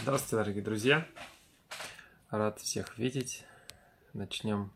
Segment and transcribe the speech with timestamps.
[0.00, 1.06] Здравствуйте, дорогие друзья.
[2.30, 3.44] Рад всех видеть.
[4.12, 4.72] Начнем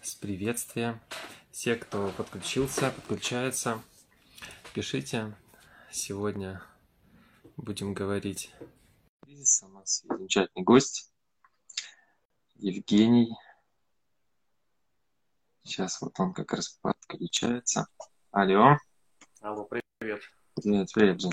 [0.00, 1.00] с приветствия.
[1.52, 3.80] Все, кто подключился, подключается,
[4.74, 5.36] пишите.
[5.92, 6.62] Сегодня
[7.56, 8.50] будем говорить.
[9.26, 11.12] У нас есть замечательный гость.
[12.56, 13.36] Евгений.
[15.62, 17.86] Сейчас вот он как раз подключается.
[18.32, 18.78] Алло.
[19.40, 20.22] Алло, привет.
[20.56, 21.32] Привет, привет, Жень.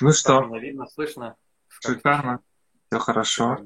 [0.00, 0.42] Ну что?
[0.56, 1.36] Видно, слышно.
[1.84, 2.40] Шикарно.
[2.86, 3.58] Все хорошо.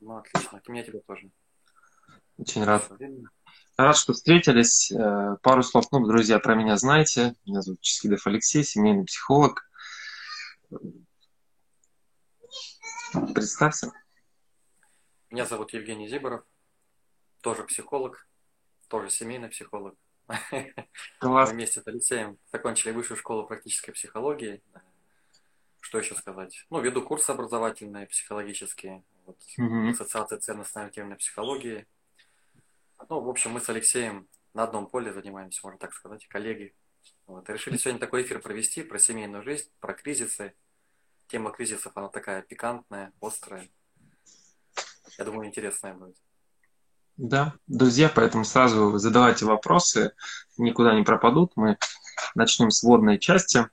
[0.00, 0.60] Ну, отлично.
[0.60, 1.30] К мне тебя тоже.
[2.36, 2.90] Очень рад.
[3.76, 4.90] Рад, что встретились.
[4.90, 7.34] Э, пару слов, ну, друзья, про меня знаете.
[7.46, 9.68] Меня зовут Ческидов Алексей, семейный психолог.
[13.34, 13.92] Представься.
[15.30, 16.44] Меня зовут Евгений Зиборов,
[17.40, 18.28] тоже психолог,
[18.88, 19.94] тоже семейный психолог.
[21.18, 21.50] Класс.
[21.50, 24.62] Мы вместе с Алексеем закончили высшую школу практической психологии
[25.84, 26.64] что еще сказать?
[26.70, 29.90] Ну, веду курсы образовательные, психологические, вот, Мгм.
[29.90, 31.86] ассоциация ценностно-ориентированной психологии.
[33.10, 36.74] Ну, в общем, мы с Алексеем на одном поле занимаемся, можно так сказать, коллеги.
[37.26, 37.48] Вот.
[37.48, 40.54] И решили сегодня такой эфир провести про семейную жизнь, про кризисы.
[41.26, 43.68] Тема кризисов, она такая пикантная, острая.
[45.18, 46.16] Я думаю, интересная будет.
[47.18, 50.12] Да, друзья, поэтому сразу задавайте вопросы,
[50.56, 51.52] никуда не пропадут.
[51.56, 51.76] Мы
[52.34, 53.68] начнем с вводной части.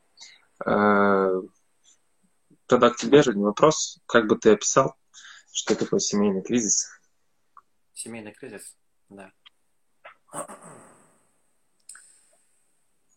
[2.72, 4.00] Тогда к тебе, Жень, вопрос.
[4.06, 4.96] Как бы ты описал,
[5.52, 6.88] что такое семейный кризис?
[7.94, 8.78] Семейный кризис,
[9.10, 9.34] да.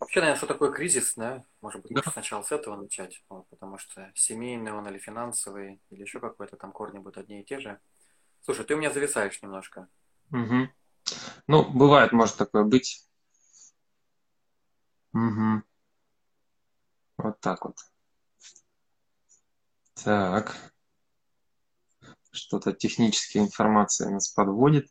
[0.01, 1.45] Вообще, наверное, что такое кризис, да?
[1.61, 2.03] Может быть, Да.
[2.11, 6.73] сначала с этого начать, вот, потому что семейный он или финансовый, или еще какой-то там
[6.73, 7.79] корни будут одни и те же.
[8.43, 9.87] Слушай, ты у меня зависаешь немножко.
[10.31, 10.75] Мгм.
[11.47, 13.09] Ну, бывает, может такое быть.
[15.13, 15.63] Мгм.
[17.19, 17.77] Вот так вот.
[19.95, 20.73] Так.
[22.33, 24.89] Что-то техническая информация нас подводит.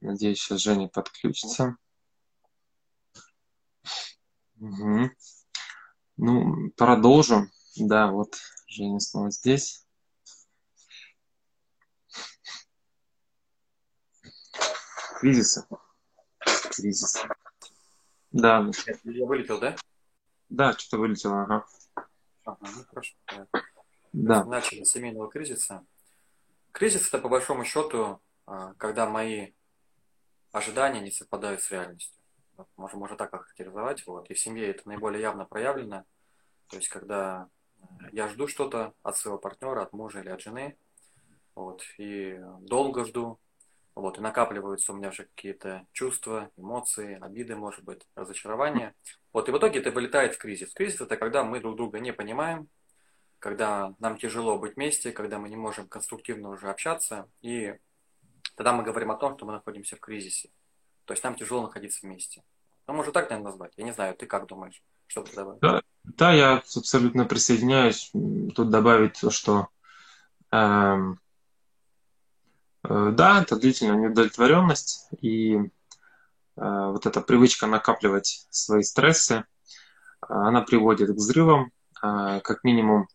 [0.00, 1.76] Надеюсь, сейчас Женя подключится.
[4.56, 5.10] Мгм.
[6.16, 7.50] Ну, продолжим.
[7.76, 8.36] Да, вот
[8.66, 9.86] Женя снова здесь.
[15.20, 15.66] Кризисы.
[16.76, 17.16] Кризис.
[18.32, 18.72] Да, ну,
[19.04, 19.76] Я вылетел, да?
[20.48, 21.66] да, что-то вылетело, ага.
[22.44, 23.16] Ага, ну хорошо.
[24.12, 24.44] да.
[24.44, 25.84] Начали с семейного кризиса.
[26.72, 29.52] Кризис это по большому счету, а, когда мои
[30.52, 32.20] ожидания не совпадают с реальностью.
[32.56, 34.06] Вот, Можно, можно так охарактеризовать.
[34.06, 34.30] Вот.
[34.30, 36.04] И в семье это наиболее явно проявлено.
[36.68, 37.48] То есть, когда
[37.78, 40.76] э, я жду что-то от своего партнера, от мужа или от жены,
[41.54, 43.38] вот, и долго жду,
[43.94, 48.94] вот, и накапливаются у меня уже какие-то чувства, эмоции, обиды, может быть, разочарования.
[49.32, 50.72] Вот, и в итоге это вылетает в кризис.
[50.72, 52.68] Кризис это когда мы друг друга не понимаем,
[53.38, 57.74] когда нам тяжело быть вместе, когда мы не можем конструктивно уже общаться, и
[58.54, 60.50] тогда мы говорим о том, что мы находимся в кризисе.
[61.04, 62.44] То есть нам тяжело находиться вместе.
[62.86, 63.72] Ну, можно так, наверное, назвать.
[63.76, 64.82] Я не знаю, ты как думаешь?
[65.06, 65.58] Что бы ты добавил?
[65.60, 68.10] Да, да, я абсолютно присоединяюсь.
[68.54, 69.68] Тут добавить то, что
[70.50, 71.18] эм,
[72.84, 75.60] да, это длительная неудовлетворенность и э,
[76.56, 79.44] вот эта привычка накапливать свои стрессы, э,
[80.28, 81.70] она приводит к взрывам.
[82.02, 83.06] Э, как минимум,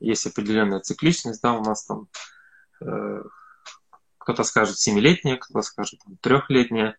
[0.00, 2.08] есть определенная цикличность, да, у нас там
[2.80, 3.22] э,
[4.18, 6.96] кто-то скажет семилетняя, кто-то скажет трехлетняя,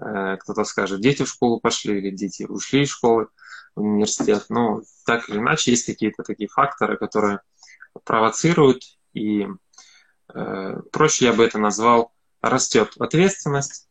[0.00, 3.28] э, кто-то скажет дети в школу пошли или дети ушли из школы
[3.74, 4.46] в университет.
[4.48, 7.40] Но так или иначе есть какие-то такие факторы, которые
[8.04, 8.82] провоцируют,
[9.12, 9.46] и э,
[10.92, 13.88] проще я бы это назвал, растет ответственность,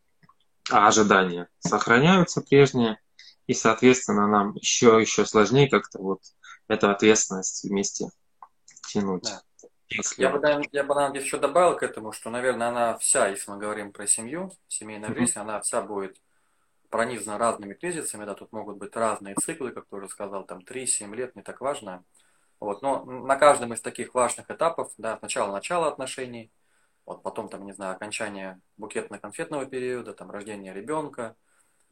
[0.70, 2.98] а ожидания сохраняются прежние,
[3.46, 6.20] и, соответственно, нам еще, еще сложнее как-то вот
[6.68, 8.10] эту ответственность вместе
[8.92, 9.24] тянуть.
[9.24, 9.42] Да.
[9.88, 13.26] Если- Я бы, наверное, я бы, наверное, еще добавил к этому, что, наверное, она вся,
[13.26, 15.18] если мы говорим про семью, семейная Мгм.
[15.18, 16.16] жизнь, она вся будет
[16.90, 21.14] пронизана разными кризисами, да, тут могут быть разные циклы, как ты уже сказал, там 3-7
[21.14, 22.04] лет, не так важно.
[22.60, 26.52] Вот, но на каждом из таких важных этапов, да, сначала начало отношений,
[27.06, 31.36] вот потом, там, не знаю, окончание букетно-конфетного периода, там, рождение ребенка,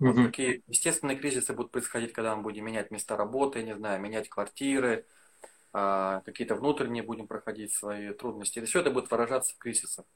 [0.04, 0.22] вот Мгм.
[0.22, 5.06] такие естественные кризисы будут происходить, когда мы будем менять места работы, не знаю, менять квартиры,
[5.72, 8.60] а, какие-то внутренние будем проходить свои трудности.
[8.60, 10.06] И все это будет выражаться в кризисах.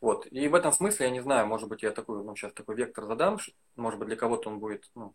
[0.00, 0.26] Вот.
[0.30, 3.06] И в этом смысле, я не знаю, может быть, я такой, ну, сейчас такой вектор
[3.06, 3.38] задам,
[3.76, 5.14] может быть, для кого-то он будет, ну,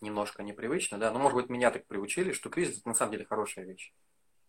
[0.00, 3.24] немножко непривычно, да, но, может быть, меня так приучили, что кризис это на самом деле
[3.24, 3.92] хорошая вещь.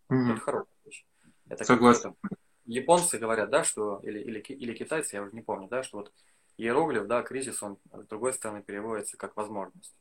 [0.09, 0.33] Мгм.
[0.33, 1.05] Это хорошая вещь.
[1.49, 2.15] Это как Согласен.
[2.21, 5.97] это, японцы говорят, да, что, или, или, или китайцы, я уже не помню, да, что
[5.97, 6.13] вот
[6.57, 9.95] иероглиф, да, кризис, он с другой стороны переводится как возможность.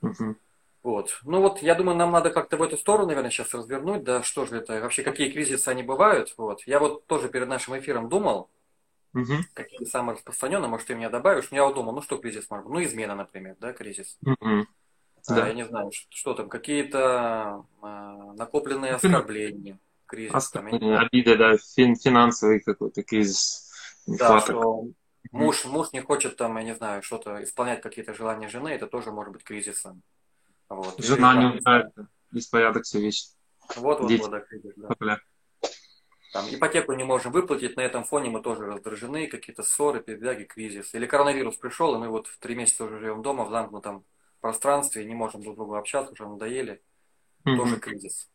[0.00, 0.38] Мгм.
[0.82, 1.20] Вот.
[1.22, 4.46] Ну вот, я думаю, нам надо как-то в эту сторону, наверное, сейчас развернуть, да, что
[4.46, 6.66] же это, вообще, какие кризисы они бывают, вот.
[6.66, 8.50] Я вот тоже перед нашим эфиром думал,
[9.14, 9.32] угу.
[9.54, 12.66] какие самые распространенные, может, ты меня добавишь, но я вот думал, ну что кризис может
[12.66, 14.18] быть, ну измена, например, да, кризис.
[14.22, 14.66] Угу.
[15.28, 15.46] А, да.
[15.48, 20.34] Я не знаю, что, что там, какие-то а, накопленные оскорбления, кризис.
[20.34, 23.70] Оскорбления, там, обиды, да, фин, финансовый какой-то кризис.
[24.06, 24.88] Да, что
[25.30, 29.12] муж, муж не хочет там, я не знаю, что-то исполнять какие-то желания жены, это тоже
[29.12, 30.02] может быть кризисом.
[30.68, 30.98] Вот.
[30.98, 33.26] Жена не нравится, беспорядок все вещи.
[33.76, 35.18] Вот, вот, вот, да, кризис, да.
[36.32, 40.94] Там, ипотеку не можем выплатить, на этом фоне мы тоже раздражены, какие-то ссоры, перебяги, кризис.
[40.94, 44.04] Или коронавирус пришел, и мы вот в три месяца уже живем дома в замкнутом
[44.40, 46.80] пространстве, не можем друг с другом общаться, уже надоели.
[47.44, 47.56] Mm-hmm.
[47.56, 48.30] Тоже кризис.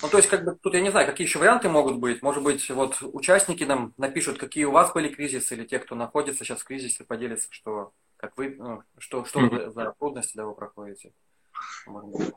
[0.00, 2.22] Ну, то есть, как бы, тут я не знаю, какие еще варианты могут быть.
[2.22, 6.44] Может быть, вот участники нам напишут, какие у вас были кризисы, или те, кто находится
[6.44, 9.70] сейчас в кризисе, поделятся, что, как вы, ну, что, что mm-hmm.
[9.70, 11.12] за трудности да, вы проходите.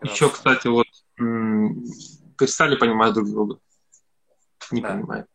[0.04, 0.86] Еще, кстати, вот
[1.18, 3.60] перестали понимать друг друга.
[4.72, 4.90] Не да.
[4.90, 5.28] понимают.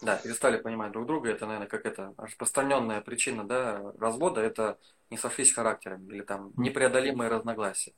[0.00, 1.30] Да, перестали понимать друг друга.
[1.30, 4.40] Это, наверное, как это распространенная причина да, развода.
[4.40, 4.78] Это
[5.10, 7.94] не сошлись характерами или там непреодолимые разногласия.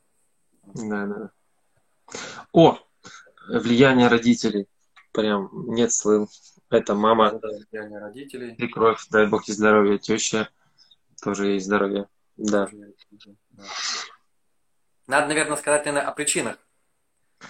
[0.65, 1.31] Да, да.
[2.53, 2.79] О,
[3.49, 4.69] влияние родителей.
[5.13, 6.29] Прям нет слыл.
[6.71, 7.33] Это мама.
[7.33, 8.55] Да, влияние родителей.
[8.55, 9.99] И кровь, дай бог и здоровья.
[9.99, 10.49] Теща
[11.23, 12.09] тоже есть здоровье.
[12.37, 12.69] Да.
[12.71, 13.65] да.
[15.07, 16.57] Надо, наверное, сказать, наверное, о причинах.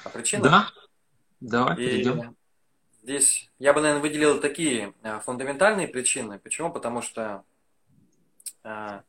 [0.05, 0.50] О причинах.
[0.50, 0.69] Да.
[1.40, 2.37] Давай, и перейдем.
[3.02, 6.38] Здесь я бы, наверное, выделил такие э, фундаментальные причины.
[6.38, 6.72] Почему?
[6.72, 7.44] Потому что
[8.62, 9.00] э,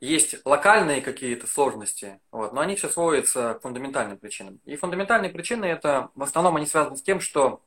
[0.00, 4.60] есть локальные какие-то сложности, вот, но они все сводятся к фундаментальным причинам.
[4.64, 7.62] И фундаментальные причины это в основном они связаны с тем, что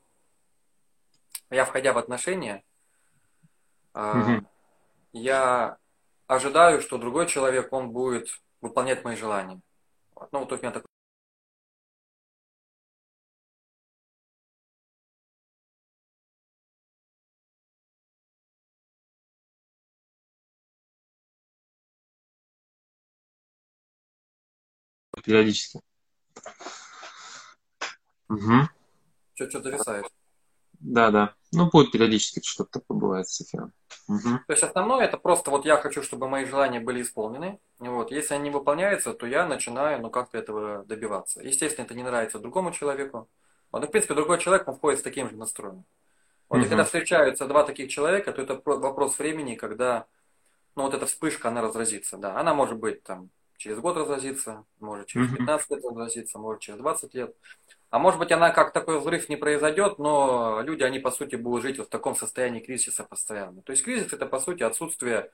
[1.49, 2.63] я, входя в отношения,
[3.93, 4.41] э,
[5.13, 5.77] я
[6.27, 8.27] ожидаю, что другой человек, он будет
[8.59, 9.61] выполнять мои желания.
[10.15, 10.29] Вот.
[10.33, 10.90] Ну, вот у меня такой
[25.23, 25.81] периодически.
[28.29, 28.69] Угу.
[29.35, 30.05] Что-то зависает.
[30.79, 31.35] Да, да.
[31.51, 33.73] Ну, будет периодически что-то такое бывает с эфиром.
[34.07, 34.39] Угу.
[34.47, 37.59] То есть основное это просто вот я хочу, чтобы мои желания были исполнены.
[37.79, 38.11] Вот.
[38.11, 41.41] Если они не выполняются, то я начинаю ну как-то этого добиваться.
[41.41, 43.29] Естественно, это не нравится другому человеку.
[43.71, 45.85] Вот, ну, в принципе, другой человек, он входит с таким же настроем.
[46.49, 46.65] Вот, угу.
[46.65, 50.07] И когда встречаются два таких человека, то это вопрос времени, когда
[50.75, 52.17] ну, вот эта вспышка, она разразится.
[52.17, 52.39] Да.
[52.39, 53.29] Она может быть там
[53.61, 57.35] через год разразится, может через 15 лет разразится, может через 20 лет.
[57.91, 61.61] А может быть, она как такой взрыв не произойдет, но люди, они по сути будут
[61.61, 63.61] жить вот в таком состоянии кризиса постоянно.
[63.61, 65.29] То есть кризис это по сути отсутствие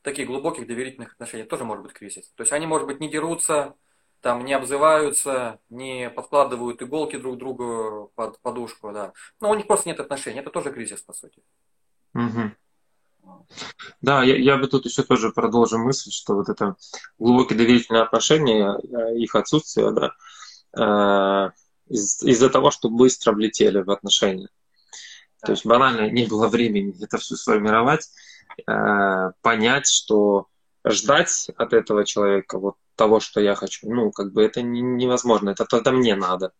[0.00, 1.44] таких глубоких доверительных отношений.
[1.44, 2.32] Тоже может быть кризис.
[2.34, 3.74] То есть они, может быть, не дерутся,
[4.22, 9.12] там не обзываются, не подкладывают иголки друг другу под подушку, да.
[9.42, 10.40] Но у них просто нет отношений.
[10.40, 11.42] Это тоже кризис, по сути.
[12.14, 12.52] Угу.
[14.00, 16.76] Да, я, я бы тут еще тоже продолжил мысль, что вот это
[17.18, 20.12] глубокие доверительные отношения, э, их отсутствие, да,
[20.76, 21.50] э,
[21.88, 24.48] из- из-за того, что быстро влетели в отношения.
[25.44, 28.08] То есть банально не было времени это все сформировать,
[28.66, 30.46] э, понять, что
[30.84, 35.50] ждать от этого человека вот того, что я хочу, ну, как бы это не, невозможно,
[35.50, 36.52] это тогда мне надо.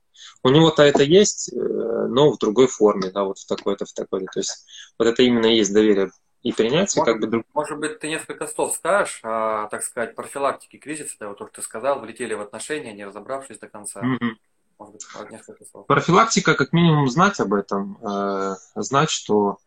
[0.43, 4.27] У него-то это есть, но в другой форме, да, вот в такой-то, в такой-то.
[4.33, 4.67] То есть
[4.99, 6.11] вот это именно и есть доверие
[6.47, 7.47] и принятие может, как бы друг...
[7.55, 11.57] Может быть, ты несколько слов скажешь о, так сказать, профилактике кризиса, да, вот то, что
[11.57, 14.01] ты сказал, влетели в отношения, не разобравшись до конца.
[14.01, 14.37] Mm-hmm.
[14.79, 15.87] Может быть, несколько слов.
[15.89, 19.59] Профилактика, как минимум, знать об этом, э, знать, что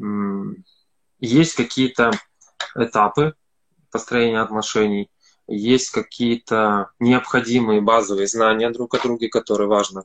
[0.00, 0.02] э,
[1.18, 2.12] есть какие-то
[2.76, 3.34] этапы
[3.90, 5.10] построения отношений,
[5.48, 10.04] есть какие-то необходимые базовые знания друг о друге, которые важно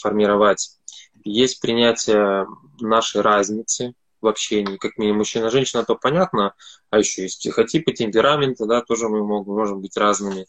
[0.00, 0.78] формировать.
[1.24, 2.46] Есть принятие
[2.78, 6.54] нашей разницы, в общении, как минимум мужчина женщина, то понятно,
[6.90, 10.46] а еще есть психотипы, темпераменты, да, тоже мы можем, можем быть разными.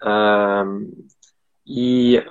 [0.00, 1.08] Эм,
[1.64, 2.24] и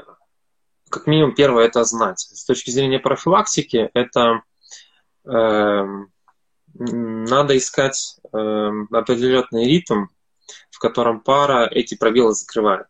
[0.89, 2.19] как минимум первое это знать.
[2.19, 4.41] С точки зрения профилактики это
[5.25, 5.85] э,
[6.73, 8.37] надо искать э,
[8.91, 10.05] определенный ритм,
[10.71, 12.87] в котором пара эти пробелы закрывает.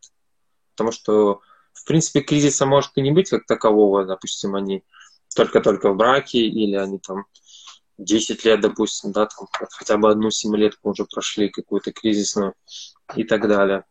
[0.71, 1.41] Потому что,
[1.73, 4.83] в принципе, кризиса может и не быть как такового, допустим, они
[5.35, 7.25] только-только в браке, или они там
[7.97, 12.53] 10 лет, допустим, да, там хотя бы одну семилетку уже прошли, какую-то кризисную
[13.15, 13.85] и так далее.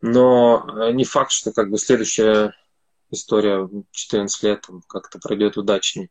[0.00, 2.54] Но э, не факт, что как бы следующая
[3.10, 6.10] история 14 лет как-то пройдет удачнее.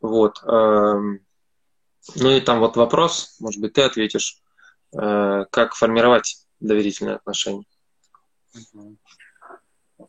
[0.00, 0.42] Вот.
[0.44, 1.24] Эм,
[2.14, 4.42] ну и там вот вопрос, может быть, ты ответишь,
[4.92, 7.64] э, как формировать доверительные отношения.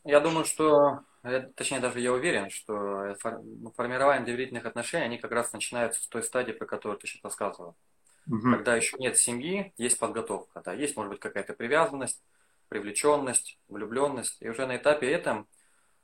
[0.04, 1.00] Я думаю, что,
[1.56, 6.24] точнее даже я уверен, что ну, формирование доверительных отношений, они как раз начинаются с той
[6.24, 7.76] стадии, про которую ты сейчас рассказывал.
[8.28, 8.52] Угу.
[8.52, 12.24] Когда еще нет семьи, есть подготовка, да, есть, может быть, какая-то привязанность,
[12.70, 14.38] привлеченность, влюбленность.
[14.42, 15.48] И уже на этапе этом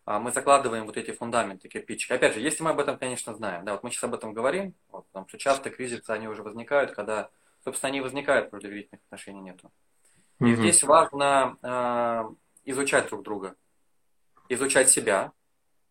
[0.05, 2.11] а, мы закладываем вот эти фундаменты, кирпичики.
[2.11, 4.73] Опять же, если мы об этом, конечно, знаем, да, вот мы сейчас об этом говорим,
[4.91, 7.29] вот, потому что часто кризисы, они уже возникают, когда,
[7.63, 9.71] собственно, они возникают, потому доверительных отношений нету.
[10.39, 12.23] И mm здесь важно э,
[12.65, 13.55] изучать друг друга,
[14.53, 15.31] изучать себя,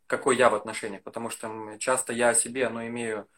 [0.06, 3.28] какой я в отношениях, потому что часто я о себе, но имею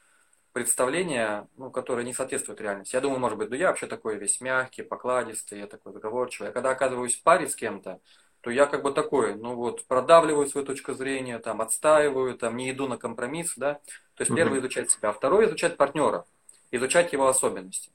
[0.52, 2.94] представление, ну, которое не соответствует реальности.
[2.94, 6.50] Я думаю, может быть, ну я вообще такой весь мягкий, покладистый, я такой заговорчивый.
[6.50, 8.00] А когда оказываюсь в паре с кем-то,
[8.42, 12.70] то я как бы такой, ну вот, продавливаю свою точку зрения, там, отстаиваю, там, не
[12.70, 13.74] иду на компромисс, да.
[14.14, 14.36] То есть угу.
[14.36, 16.26] первый изучать себя, а второй изучать партнера,
[16.70, 17.90] изучать его особенности.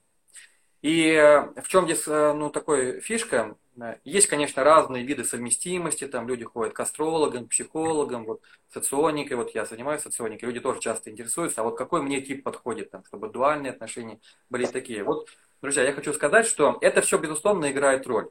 [0.82, 3.56] И э, в чем здесь, э, ну, такой фишка,
[4.04, 9.54] есть, конечно, разные виды совместимости, там люди ходят к астрологам, к психологам, вот соционикой, вот
[9.54, 13.30] я занимаюсь соционикой, люди тоже часто интересуются, а вот какой мне тип подходит, там, чтобы
[13.30, 14.20] дуальные отношения
[14.50, 15.04] были такие.
[15.04, 15.30] Вот,
[15.62, 18.30] друзья, я хочу сказать, что это все, безусловно, играет роль.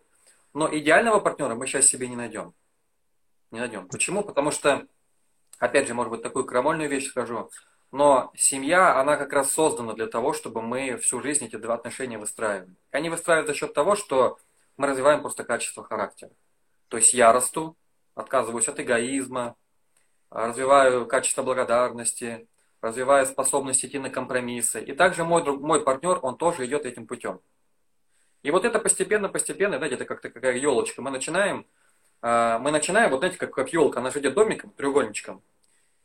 [0.52, 2.52] Но идеального партнера мы сейчас себе не найдем.
[3.52, 3.86] Не найдем.
[3.88, 4.24] Почему?
[4.24, 4.86] Потому что,
[5.58, 7.50] опять же, может быть, такую крамольную вещь скажу,
[7.92, 12.18] но семья, она как раз создана для того, чтобы мы всю жизнь эти два отношения
[12.18, 12.74] выстраивали.
[12.90, 14.38] Они выстраивают за счет того, что
[14.76, 16.30] мы развиваем просто качество характера.
[16.88, 17.76] То есть я расту,
[18.14, 19.56] отказываюсь от эгоизма,
[20.30, 22.49] развиваю качество благодарности,
[22.80, 24.80] развиваю способность идти на компромиссы.
[24.80, 27.40] И также мой, мой партнер, он тоже идет этим путем.
[28.42, 31.02] И вот это постепенно-постепенно, знаете, это как-то какая елочка.
[31.02, 31.66] Мы начинаем,
[32.23, 35.42] а, мы начинаем, вот знаете, как, как елка, она же идет домиком, треугольничком.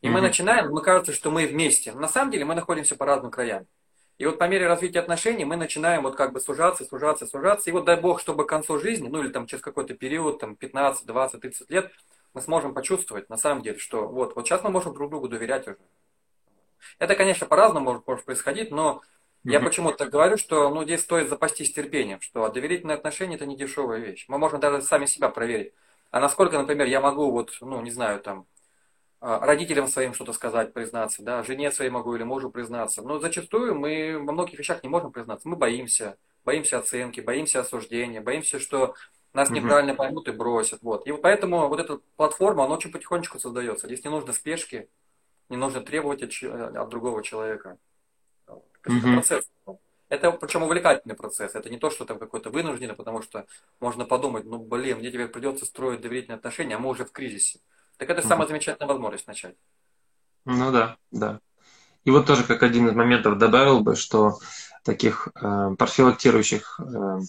[0.01, 0.10] И mm-hmm.
[0.10, 1.94] мы начинаем, мы кажется, что мы вместе.
[1.94, 3.68] На самом деле мы находимся по разным краям.
[4.22, 7.72] И вот по мере развития отношений мы начинаем вот как бы сужаться, сужаться, сужаться.
[7.72, 10.56] И вот дай бог, чтобы к концу жизни, ну или там через какой-то период, там
[10.56, 11.92] 15, 20, 30 лет,
[12.36, 15.68] мы сможем почувствовать на самом деле, что вот, вот сейчас мы можем друг другу доверять
[15.68, 15.80] уже.
[17.00, 19.01] Это, конечно, по-разному может, может происходить, но
[19.44, 23.58] я почему-то так говорю, что ну, здесь стоит запастись терпением, что доверительные отношения это не
[23.58, 24.25] дешевая вещь.
[24.28, 25.74] Мы можем даже сами себя проверить.
[26.12, 28.46] А насколько, например, я могу, вот, ну, не знаю, там,
[29.22, 33.04] родителям своим что-то сказать, признаться, да, жене своей могу или мужу признаться.
[33.04, 35.48] Но зачастую мы во многих вещах не можем признаться.
[35.48, 38.96] Мы боимся, боимся оценки, боимся осуждения, боимся, что
[39.34, 39.58] нас угу.
[39.58, 40.82] неправильно поймут и бросят.
[40.82, 41.06] Вот.
[41.06, 43.86] И поэтому вот эта платформа, она очень потихонечку создается.
[43.86, 44.90] Здесь не нужно спешки,
[45.50, 47.78] не нужно требовать от, от другого человека.
[48.48, 49.51] Это процесс.
[50.10, 51.56] Это причем увлекательный процесс.
[51.56, 53.46] Это не то, что там какой-то вынужденный, потому что
[53.80, 57.60] можно подумать, ну блин, мне теперь придется строить доверительные отношения, а мы уже в кризисе.
[58.01, 59.55] Так это самая замечательная возможность начать.
[60.46, 61.39] Ну да, да.
[62.03, 64.39] И вот тоже как один из моментов добавил бы, что
[64.84, 67.20] таких э, профилактирующих, э,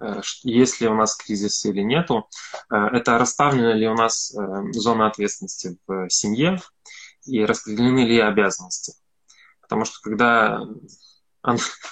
[0.00, 2.26] э, есть ли у нас кризис или нету,
[2.70, 6.58] э, это расставлены ли у нас э, зоны ответственности в семье
[7.26, 8.94] и распределены ли обязанности.
[9.60, 10.62] Потому что когда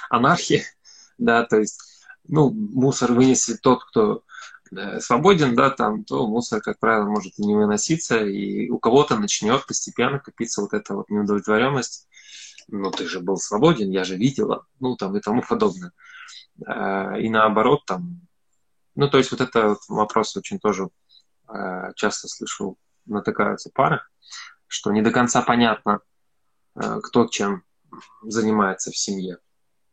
[0.08, 0.64] анархия,
[1.18, 1.78] да, то есть,
[2.26, 4.22] ну, мусор вынесет тот, кто
[4.98, 9.66] свободен, да, там, то мусор, как правило, может и не выноситься, и у кого-то начнет
[9.66, 12.08] постепенно копиться вот эта вот неудовлетворенность.
[12.68, 15.92] Ну, ты же был свободен, я же видела, ну, там, и тому подобное.
[16.66, 18.20] А, и наоборот, там,
[18.94, 20.88] ну, то есть вот это вот вопрос очень тоже
[21.48, 24.00] э, часто слышу, натыкаются пары,
[24.66, 26.00] что не до конца понятно,
[26.74, 27.64] э, кто чем
[28.22, 29.38] занимается в семье.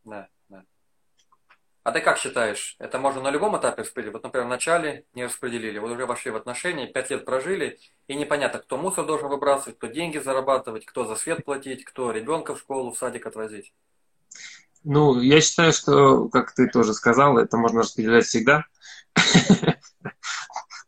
[0.03, 0.27] Да.
[1.87, 4.11] А ты как считаешь, это можно на любом этапе распределить?
[4.11, 7.79] Вот, например, в начале не распределили, вот уже вошли в отношения, пять лет прожили,
[8.09, 12.55] и непонятно, кто мусор должен выбрасывать, кто деньги зарабатывать, кто за свет платить, кто ребенка
[12.55, 13.73] в школу, в садик отвозить.
[14.83, 18.65] Ну, я считаю, что, как ты тоже сказал, это можно распределять всегда.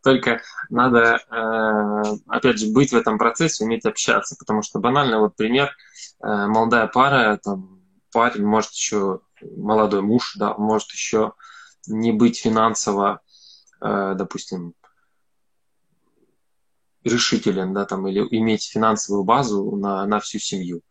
[0.03, 5.38] Только надо, э, опять же, быть в этом процессе, уметь общаться, потому что банально вот
[5.38, 5.74] пример,
[6.22, 7.79] э, молодая пара, там,
[8.12, 11.34] парень может еще, молодой муж, да, может еще
[11.88, 13.22] не быть финансово,
[13.81, 14.74] э, допустим,
[17.03, 20.81] решителен, да, там, или иметь финансовую базу на, на всю семью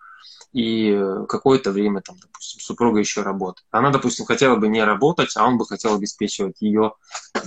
[0.52, 3.66] и э, какое-то время, там, допустим, супруга еще работает.
[3.70, 6.94] Она, допустим, хотела бы не работать, а он бы хотел обеспечивать ее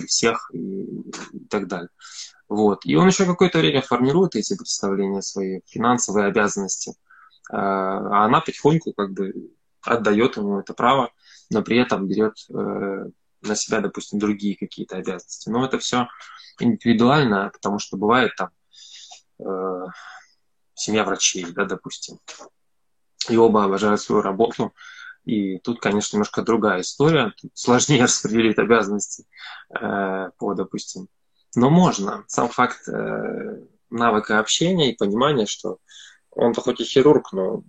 [0.07, 0.83] всех и,
[1.33, 1.89] и так далее.
[2.47, 2.85] Вот.
[2.85, 6.93] И он еще какое-то время формирует эти представления свои, финансовые обязанности.
[7.49, 9.33] А она потихоньку как бы
[9.83, 11.11] отдает ему это право,
[11.49, 13.05] но при этом берет э,
[13.41, 15.49] на себя, допустим, другие какие-то обязанности.
[15.49, 16.07] Но это все
[16.59, 18.49] индивидуально, потому что бывает там
[19.39, 19.85] э,
[20.75, 22.19] семья врачей, да, допустим,
[23.29, 24.73] и оба обожают свою работу,
[25.25, 27.33] И тут, конечно, немножко другая история.
[27.39, 29.25] Тут сложнее распределить обязанности
[29.69, 31.07] э, по, допустим.
[31.55, 32.23] Но можно.
[32.27, 35.77] Сам факт э, навыка общения и понимания, что
[36.31, 37.63] он-то хоть и хирург, но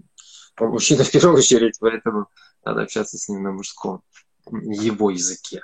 [0.69, 2.29] мужчина в первую очередь, поэтому
[2.65, 4.03] надо общаться с ним на мужском,
[4.51, 5.63] его языке.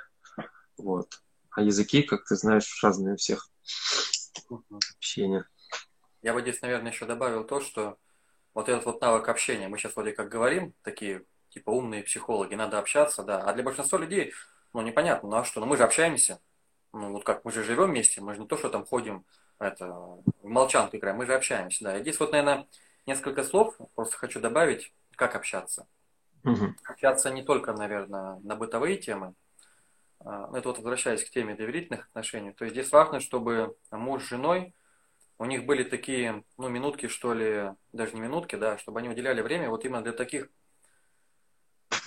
[0.77, 1.21] Вот.
[1.51, 3.49] А языки, как ты знаешь, разные у всех
[4.97, 5.45] общения.
[6.21, 7.97] Я бы здесь, наверное, еще добавил то, что
[8.53, 12.79] вот этот вот навык общения, мы сейчас вроде как говорим, такие типа умные психологи, надо
[12.79, 14.33] общаться, да, а для большинства людей,
[14.73, 16.41] ну, непонятно, ну а что, ну мы же общаемся,
[16.93, 19.25] ну вот как мы же живем вместе, мы же не то, что там ходим,
[19.59, 21.97] это, в молчанку играем, мы же общаемся, да.
[21.97, 22.67] И здесь вот, наверное,
[23.05, 25.87] несколько слов, просто хочу добавить, как общаться.
[26.43, 26.75] Угу.
[26.85, 29.33] Общаться не только, наверное, на бытовые темы,
[30.19, 34.27] а, это вот возвращаясь к теме доверительных отношений, то есть здесь важно, чтобы муж с
[34.27, 34.73] женой,
[35.37, 39.41] у них были такие, ну, минутки, что ли, даже не минутки, да, чтобы они уделяли
[39.41, 40.49] время вот именно для таких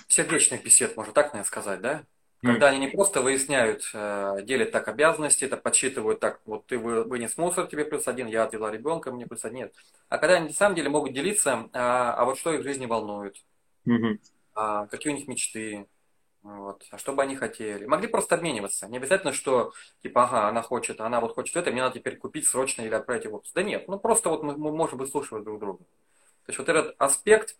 [0.07, 2.03] сердечных бесед, можно так, наверное, сказать, да?
[2.43, 7.37] Когда они не просто выясняют, э, делят так обязанности, это подсчитывают так, вот ты вынес
[7.37, 9.73] мусор, тебе плюс один, я отвела ребенка, мне плюс один, нет.
[10.09, 12.85] А когда они на самом деле могут делиться, а, а вот что их в жизни
[12.85, 13.37] волнует,
[13.87, 14.19] mm-hmm.
[14.55, 15.87] а, какие у них мечты,
[16.43, 17.85] вот, а что бы они хотели.
[17.85, 18.87] Могли просто обмениваться.
[18.89, 19.71] Не обязательно, что,
[20.01, 23.23] типа, ага, она хочет, она вот хочет это, мне надо теперь купить срочно или отправить
[23.23, 23.41] его.
[23.55, 25.79] Да нет, ну просто вот мы, мы можем выслушивать друг друга.
[26.45, 27.55] То есть вот этот аспект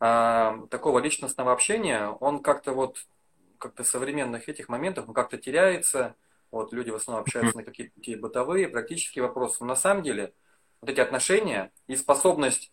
[0.00, 3.06] а, такого личностного общения, он как-то вот
[3.58, 6.14] как-то современных этих моментах, он как-то теряется.
[6.50, 9.58] Вот люди в основном общаются на какие-то бытовые, практические вопросы.
[9.60, 10.32] Но на самом деле
[10.80, 12.72] вот эти отношения и способность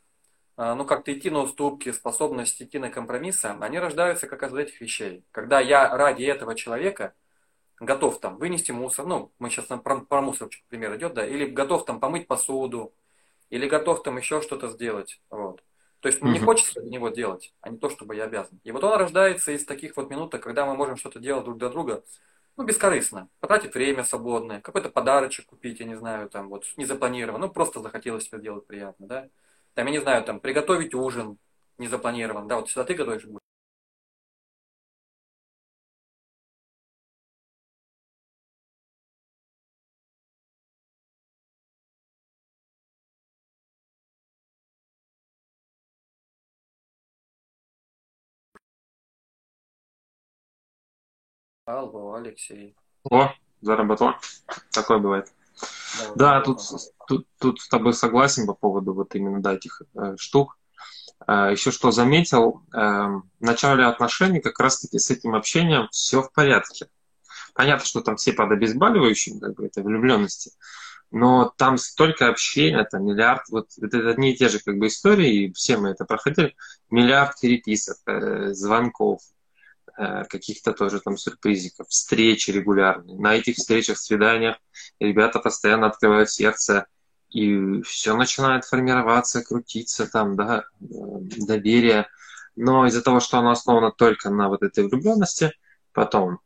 [0.55, 4.81] а, ну, как-то идти на уступки, способность идти на компромиссы, они рождаются как из этих
[4.81, 5.23] вещей.
[5.31, 7.13] Когда я ради этого человека
[7.79, 11.85] готов там вынести мусор, ну, мы сейчас про, про мусор пример идет, да, или готов
[11.85, 12.93] там помыть посуду,
[13.49, 15.63] или готов там еще что-то сделать, вот.
[16.03, 18.59] То есть мне хочется для него делать, а не то, чтобы я обязан.
[18.65, 21.69] И вот он рождается из таких вот минуток, когда мы можем что-то делать друг для
[21.69, 22.03] друга,
[22.57, 23.29] ну, бескорыстно.
[23.39, 27.79] Потратить время свободное, какой-то подарочек купить, я не знаю, там вот не запланировано, ну, просто
[27.79, 29.29] захотелось себе делать приятно, да.
[29.75, 31.37] Там, я не знаю, там приготовить ужин
[31.77, 33.39] не запланирован, да, вот сюда ты готовишь ужин.
[51.65, 52.75] Алло, Алексей.
[53.09, 54.19] О, заработало.
[54.73, 55.31] Такое бывает.
[56.15, 56.59] Да, да тут,
[57.07, 60.57] тут, тут с тобой согласен по поводу вот именно да, этих э, штук.
[61.25, 66.33] Э, еще что заметил, э, в начале отношений как раз-таки с этим общением все в
[66.33, 66.89] порядке.
[67.53, 70.51] Понятно, что там все под обезболивающим, как бы, это влюбленности,
[71.11, 75.45] но там столько общения, там миллиард, вот это одни и те же как бы истории,
[75.45, 76.55] и все мы это проходили,
[76.89, 79.21] миллиард переписок, э, звонков,
[79.95, 83.19] каких-то тоже там сюрпризиков, встречи регулярные.
[83.19, 84.57] На этих встречах, свиданиях
[84.99, 86.87] ребята постоянно открывают сердце,
[87.29, 90.85] и все начинает формироваться, крутиться там, да, э,
[91.37, 92.07] доверие.
[92.55, 95.51] Но из-за того, что оно основано только на вот этой влюбленности,
[95.93, 96.39] потом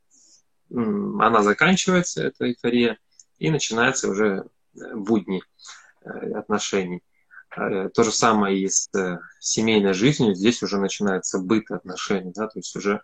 [0.70, 2.98] она заканчивается, эта эйфория,
[3.38, 5.42] и начинается уже э, будни
[6.36, 7.04] отношений.
[7.50, 8.90] То же самое и с
[9.40, 10.36] семейной жизнью.
[10.36, 13.02] Здесь уже начинается быт отношений, да, то есть уже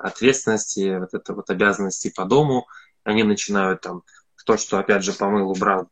[0.00, 2.66] ответственности, вот это вот обязанности по дому.
[3.04, 4.02] Они начинают там
[4.44, 5.88] то, что опять же помыл, убрал,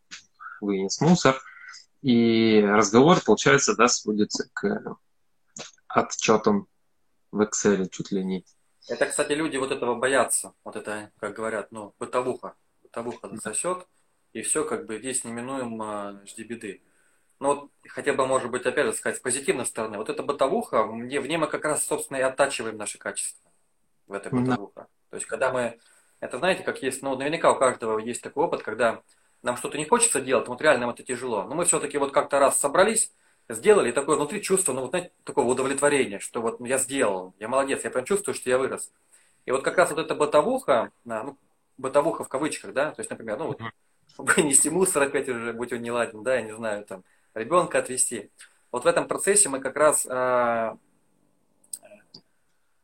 [0.61, 1.41] вынес мусор.
[2.03, 4.97] И разговор, получается, да, сводится к
[5.89, 6.67] отчетам
[7.31, 8.45] в Excel чуть ли не.
[8.89, 10.55] Это, кстати, люди вот этого боятся.
[10.65, 12.55] Вот это, как говорят, ну, бытовуха.
[12.83, 13.87] Бытовуха засосет,
[14.33, 16.83] и все, как бы, здесь неминуемо жди беды.
[17.39, 20.85] Но вот хотя бы, может быть, опять же сказать, с позитивной стороны, вот эта бытовуха,
[20.85, 23.48] в ней мы как раз, собственно, и оттачиваем наши качества
[24.09, 24.73] в этой бытовухе.
[24.77, 24.87] Да.
[25.11, 25.79] То есть, когда мы,
[26.21, 29.03] это знаете, как есть, ну, наверняка у каждого есть такой опыт, когда
[29.43, 31.45] нам что-то не хочется делать, вот реально это тяжело.
[31.45, 33.13] Но мы все-таки вот как-то раз собрались,
[33.49, 37.49] сделали, и такое внутри чувство, ну, вот, знаете, такого удовлетворения, что вот я сделал, я
[37.49, 38.93] молодец, я прям чувствую, что я вырос.
[39.47, 41.39] И вот как раз вот эта бытовуха, ну,
[41.79, 43.61] бытовуха в кавычках, да, то есть, например, ну, вот,
[44.19, 48.31] вынести мусор опять уже, будь он не ладен, да, я не знаю, там, ребенка отвезти.
[48.71, 50.77] Вот в этом процессе мы как раз а,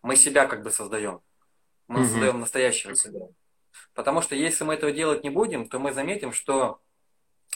[0.04, 1.20] мы себя как бы создаем.
[1.88, 2.08] Мы угу.
[2.08, 3.26] создаем настоящего себя.
[3.94, 6.80] Потому что если мы этого делать не будем, то мы заметим, что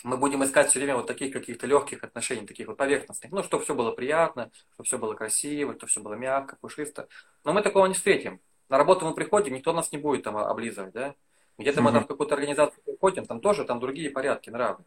[0.02, 3.30] мы будем искать все время вот таких каких-то легких отношений, таких вот поверхностных.
[3.32, 7.08] Ну, чтобы все было приятно, чтобы все было красиво, чтобы все было мягко, пушисто.
[7.44, 8.40] Но мы такого не встретим.
[8.70, 11.14] На работу мы приходим, никто нас не будет там облизывать, да?
[11.58, 14.84] Где-то мы там в какую-то организацию приходим, там тоже там другие порядки, нравы.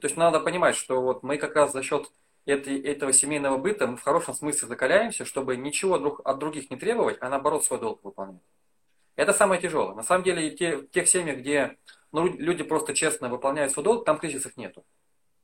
[0.00, 2.10] то есть надо понимать, что вот мы как раз за счет
[2.46, 6.76] это, этого семейного быта мы в хорошем смысле закаляемся, чтобы ничего друг, от других не
[6.76, 8.40] требовать, а наоборот свой долг выполнять.
[9.16, 9.94] Это самое тяжелое.
[9.94, 11.76] На самом деле, те, в тех семьях, где
[12.12, 14.84] ну, люди просто честно выполняют свой долг, там кризисов нету.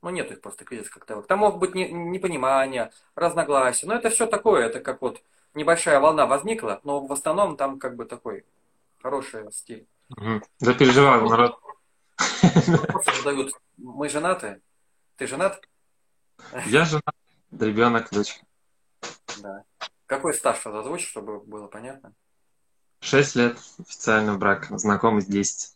[0.01, 1.27] Ну, нет их просто кризисов как таковых.
[1.27, 3.87] Там могут быть не, непонимания, разногласия.
[3.87, 5.21] Но это все такое, это как вот
[5.53, 8.45] небольшая волна возникла, но в основном там как бы такой
[9.01, 9.87] хороший стиль.
[10.09, 10.41] Угу.
[10.59, 11.59] Запереживал народ.
[13.23, 14.61] Задают, мы женаты?
[15.17, 15.61] Ты женат?
[16.65, 17.15] Я женат,
[17.51, 18.45] ребенок, дочка.
[19.41, 19.63] Да.
[20.05, 22.13] Какой стаж озвучишь, чтобы было понятно?
[22.99, 25.75] Шесть лет официально брак, знакомы с 10.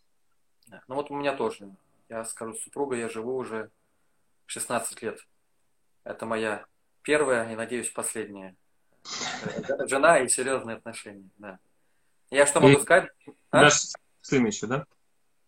[0.87, 1.69] Ну вот у меня тоже.
[2.09, 3.69] Я скажу, супруга, я живу уже
[4.45, 5.25] 16 лет.
[6.03, 6.65] Это моя
[7.01, 8.55] первая и, надеюсь, последняя
[9.87, 11.29] жена и серьезные отношения.
[11.37, 11.59] Да.
[12.29, 13.09] Я что могу и сказать?
[13.51, 13.61] А?
[13.61, 13.77] Даже
[14.21, 14.85] сын еще, да?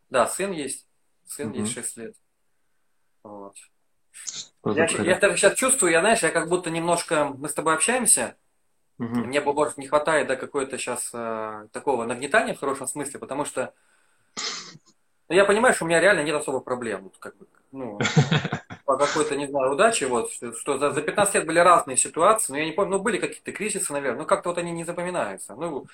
[0.10, 0.88] Да, сын есть.
[1.26, 1.60] Сын угу.
[1.60, 2.16] есть 6 лет.
[3.24, 3.56] Вот.
[4.66, 8.36] Я, я так сейчас чувствую, я, знаешь, я как будто немножко, мы с тобой общаемся,
[8.98, 9.16] угу.
[9.20, 13.74] мне, может, не хватает, да, какой-то сейчас э, такого нагнетания в хорошем смысле, потому что
[15.30, 18.00] ну, я понимаю, что у меня реально нет особо проблем, вот, как бы, ну,
[18.86, 22.58] по какой-то, не знаю, удаче, вот, что за, за 15 лет были разные ситуации, но
[22.58, 25.54] я не помню, ну, были какие-то кризисы, наверное, но как-то вот они не запоминаются.
[25.56, 25.86] Ну,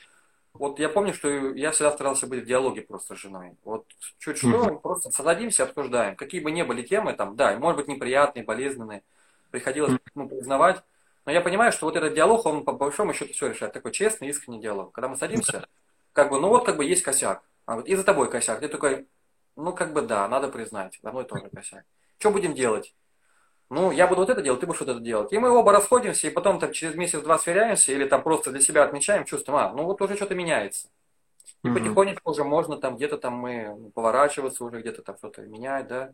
[0.57, 3.57] вот я помню, что я всегда старался быть в диалоге просто с женой.
[3.63, 3.85] Вот
[4.19, 4.79] чуть что, mm-hmm.
[4.81, 6.15] просто садимся, обсуждаем.
[6.15, 9.03] Какие бы ни были темы, там, да, может быть неприятные, болезненные,
[9.51, 10.81] приходилось ну, признавать.
[11.25, 13.73] Но я понимаю, что вот этот диалог, он по большому счету все решает.
[13.73, 14.93] Такой честный, искренний диалог.
[14.93, 15.67] Когда мы садимся,
[16.13, 17.43] как бы, ну вот как бы есть косяк.
[17.65, 18.59] А вот и за тобой косяк.
[18.59, 19.07] Ты такой,
[19.55, 20.99] ну как бы да, надо признать.
[21.01, 21.83] За мной тоже косяк.
[22.17, 22.95] Что будем делать?
[23.69, 25.33] Ну, я буду вот это делать, ты будешь вот это делать.
[25.33, 28.83] И мы оба расходимся, и потом там через месяц-два сверяемся, или там просто для себя
[28.83, 30.87] отмечаем, чувствуем, а, ну вот уже что-то меняется.
[31.63, 31.73] И mm-hmm.
[31.73, 36.13] потихонечку уже можно там где-то там мы поворачиваться уже, где-то там что-то менять, да.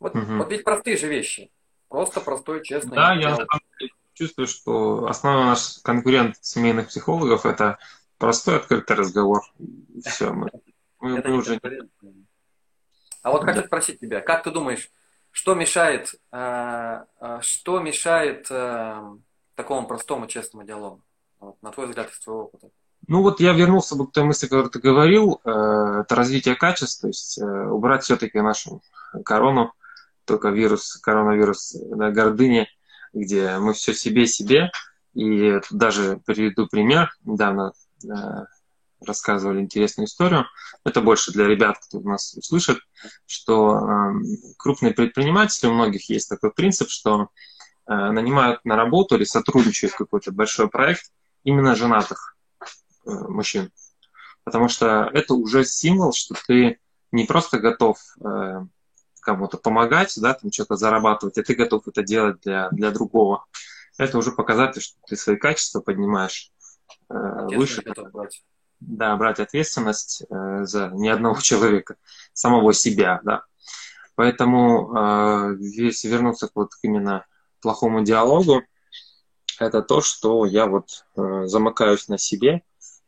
[0.00, 0.38] Вот, mm-hmm.
[0.38, 1.50] вот ведь простые же вещи.
[1.88, 2.96] Просто простой, честный.
[2.96, 3.36] Да, я
[4.14, 7.78] чувствую, что основной наш конкурент семейных психологов это
[8.18, 9.42] простой открытый разговор.
[10.04, 10.50] Все, мы,
[10.98, 11.60] мы, мы уже...
[13.22, 14.90] А вот хочу спросить тебя, как ты думаешь,
[15.38, 19.02] что мешает, э, э, что мешает э,
[19.54, 21.00] такому простому, честному диалогу?
[21.38, 22.70] Вот, на твой взгляд, из твоего опыта.
[23.06, 27.06] Ну вот я вернулся бы к той мысли, которую ты говорил, это развитие качеств, то
[27.06, 28.82] есть убрать все-таки нашу
[29.24, 29.72] корону,
[30.24, 32.68] только вирус, коронавирус на гордыне,
[33.12, 34.72] где мы все себе-себе.
[35.14, 37.14] И даже приведу пример.
[37.24, 37.72] Недавно
[39.04, 40.46] рассказывали интересную историю.
[40.84, 42.78] Это больше для ребят, кто нас услышит,
[43.26, 44.12] что э,
[44.56, 47.28] крупные предприниматели, у многих есть такой принцип, что
[47.86, 51.12] э, нанимают на работу или сотрудничают в какой-то большой проект
[51.44, 53.70] именно женатых э, мужчин.
[54.44, 56.78] Потому что это уже символ, что ты
[57.12, 58.64] не просто готов э,
[59.20, 63.44] кому-то помогать, да, там что-то зарабатывать, а ты готов это делать для, для другого.
[63.98, 66.50] Это уже показатель, что ты свои качества поднимаешь
[67.10, 67.82] э, выше.
[67.82, 68.42] Готов брать
[68.80, 71.96] да, брать ответственность э, за ни одного человека,
[72.32, 73.44] самого себя, да.
[74.14, 77.24] Поэтому, э, если вернуться вот к именно
[77.60, 78.62] плохому диалогу,
[79.58, 82.62] это то, что я вот э, замыкаюсь на себе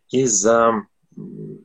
[0.08, 0.86] из-за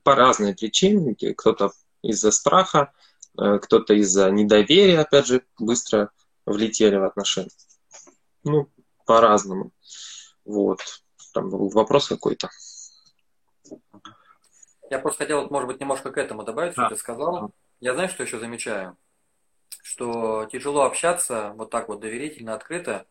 [0.03, 2.91] по разные причины, кто-то из-за страха,
[3.37, 6.11] э, кто-то из-за недоверия, опять же, быстро
[6.45, 7.49] влетели в отношения.
[8.43, 8.69] Ну,
[9.05, 9.71] по-разному.
[10.43, 10.79] Вот.
[11.33, 12.49] Там был вопрос какой-то.
[14.89, 17.51] Я просто хотел, может быть, немножко к этому добавить, что ты сказал.
[17.80, 18.97] Я знаю, что еще замечаю,
[19.84, 23.06] что тяжело общаться вот так вот доверительно, открыто,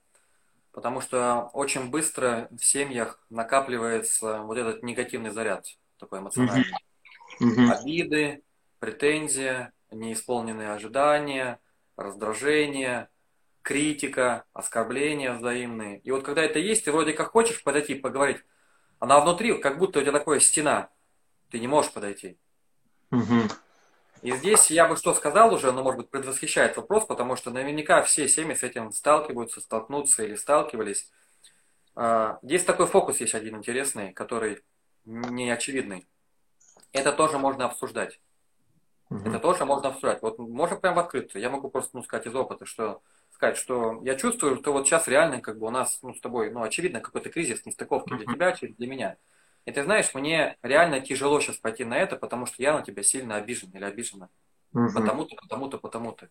[0.72, 5.66] потому что очень быстро в семьях накапливается вот этот негативный заряд,
[5.98, 6.64] такой эмоциональный.
[7.40, 7.70] Mm-hmm.
[7.70, 8.42] Обиды,
[8.78, 11.60] претензии, неисполненные ожидания,
[11.96, 13.08] раздражение,
[13.62, 15.98] критика, оскорбления взаимные.
[16.00, 18.44] И вот когда это есть, ты вроде как хочешь подойти, поговорить,
[19.04, 20.88] она внутри, как будто у тебя такая стена.
[21.50, 22.38] Ты не можешь подойти.
[23.10, 23.42] Угу.
[24.22, 28.02] И здесь я бы что сказал уже, но, может быть, предвосхищает вопрос, потому что наверняка
[28.02, 31.10] все семьи с этим сталкиваются, столкнутся или сталкивались.
[31.94, 34.62] А, здесь такой фокус есть один интересный, который
[35.04, 36.08] не очевидный.
[36.92, 38.20] Это тоже можно обсуждать.
[39.10, 39.28] Угу.
[39.28, 40.22] Это тоже можно обсуждать.
[40.22, 41.42] Вот можно прям в открытую.
[41.42, 43.02] Я могу просто ну, сказать из опыта, что
[43.34, 46.50] сказать, что я чувствую, что вот сейчас реально как бы у нас ну, с тобой,
[46.50, 49.16] ну, очевидно, какой-то кризис, нестыковки для тебя, для меня.
[49.66, 53.02] И ты знаешь, мне реально тяжело сейчас пойти на это, потому что я на тебя
[53.02, 54.28] сильно обижен или обижена.
[54.74, 54.92] Uh-huh.
[54.94, 56.28] Потому-то, потому-то, потому-то.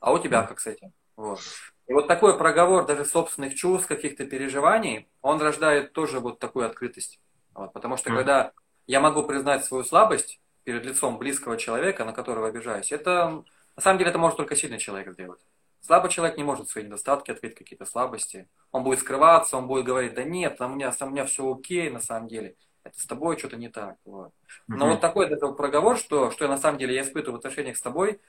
[0.00, 0.92] А у тебя как с этим?
[1.16, 1.40] Вот.
[1.86, 7.20] И вот такой проговор даже собственных чувств, каких-то переживаний, он рождает тоже вот такую открытость.
[7.54, 8.16] Вот, потому что uh-huh.
[8.16, 8.52] когда
[8.86, 13.98] я могу признать свою слабость перед лицом близкого человека, на которого обижаюсь, это на самом
[13.98, 15.40] деле это может только сильный человек сделать
[15.86, 18.48] Слабый человек не может свои недостатки открыть, какие-то слабости.
[18.72, 21.48] Он будет скрываться, он будет говорить, да нет, там у меня, там у меня все
[21.48, 22.56] окей на самом деле.
[22.82, 23.94] Это с тобой что-то не так.
[24.04, 24.32] Вот.
[24.66, 24.90] Но mm-hmm.
[24.90, 27.80] вот такой это проговор, что, что я на самом деле я испытываю в отношениях с
[27.80, 28.20] тобой,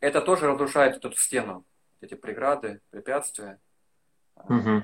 [0.00, 1.64] это тоже разрушает вот эту стену,
[2.00, 3.60] эти преграды, препятствия.
[4.48, 4.82] Mm-hmm.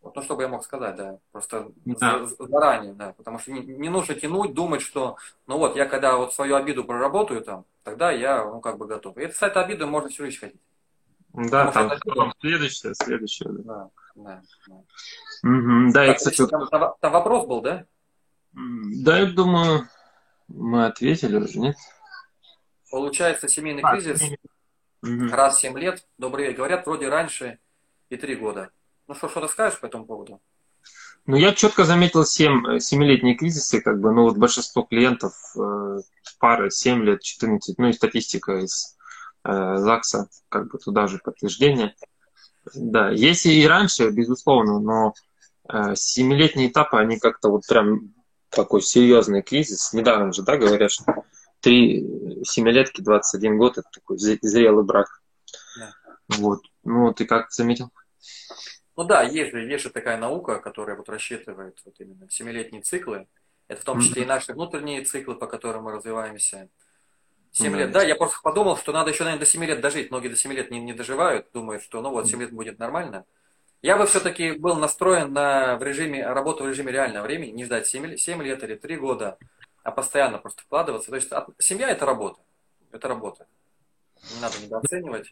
[0.00, 2.24] Вот, ну, что бы я мог сказать, да, просто да.
[2.24, 6.32] заранее, да, потому что не, не нужно тянуть, думать, что, ну вот, я когда вот
[6.32, 9.18] свою обиду проработаю там, тогда я, ну, как бы готов.
[9.18, 10.60] И этой обидой можно всю жизнь ходить.
[11.34, 12.32] Да, там это...
[12.40, 13.48] следующее, следующее.
[13.64, 14.42] Да, да.
[14.68, 14.74] да.
[15.42, 17.86] Угу, да, и, кстати, там, там, там вопрос был, да?
[18.52, 19.88] Да, я думаю,
[20.46, 21.76] мы ответили уже, нет?
[22.88, 24.22] Получается, семейный а, кризис
[25.02, 25.28] угу.
[25.32, 27.58] раз в 7 лет, добрые говорят, вроде раньше
[28.10, 28.70] и 3 года.
[29.08, 30.40] Ну что, что скажешь по этому поводу?
[31.26, 35.98] Ну, я четко заметил 7, 7-летние кризисы, как бы, ну, вот большинство клиентов э,
[36.38, 38.93] пары 7 лет, 14, ну, и статистика из Э,
[39.44, 41.94] ЗАГСа, как бы туда же подтверждение.
[42.74, 45.14] Да, есть и раньше, безусловно, но
[45.68, 48.14] э, семилетние этапы, они как-то вот прям
[48.48, 49.92] такой серьезный кризис.
[49.92, 51.24] Недаром же, да, говорят, что
[51.60, 55.22] три семилетки, 21 год, это такой зрелый брак.
[55.78, 55.94] Да.
[56.28, 56.60] Вот.
[56.84, 57.90] Ну, ты как заметил?
[58.96, 63.26] Ну да, есть же, есть же такая наука, которая вот рассчитывает вот именно семилетние циклы.
[63.66, 64.24] Это в том числе mm-hmm.
[64.24, 66.68] и наши внутренние циклы, по которым мы развиваемся.
[67.54, 70.10] 7 лет, да, я просто подумал, что надо еще, наверное, до 7 лет дожить.
[70.10, 73.24] Многие до 7 лет не, не доживают, думают, что ну вот 7 лет будет нормально.
[73.80, 77.86] Я бы все-таки был настроен на в режиме, работу в режиме реального времени, не ждать
[77.86, 79.38] 7, 7 лет или 3 года,
[79.84, 81.10] а постоянно просто вкладываться.
[81.10, 82.40] То есть семья это работа.
[82.90, 83.46] Это работа.
[84.34, 85.30] Не надо недооценивать.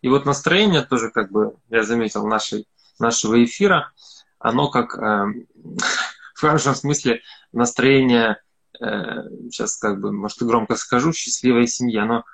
[0.00, 2.66] И вот настроение тоже, как бы, я заметил, нашей,
[2.98, 3.92] нашего эфира,
[4.38, 5.00] оно как э,
[6.34, 7.20] в хорошем смысле
[7.52, 8.40] настроение
[8.78, 12.24] сейчас как бы, может, громко скажу, счастливая семья, но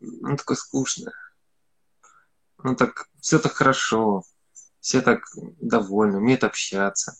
[0.00, 1.14] ну, такое скучное.
[2.62, 4.22] Ну так, все так хорошо,
[4.80, 5.24] все так
[5.60, 7.14] довольны, умеют общаться.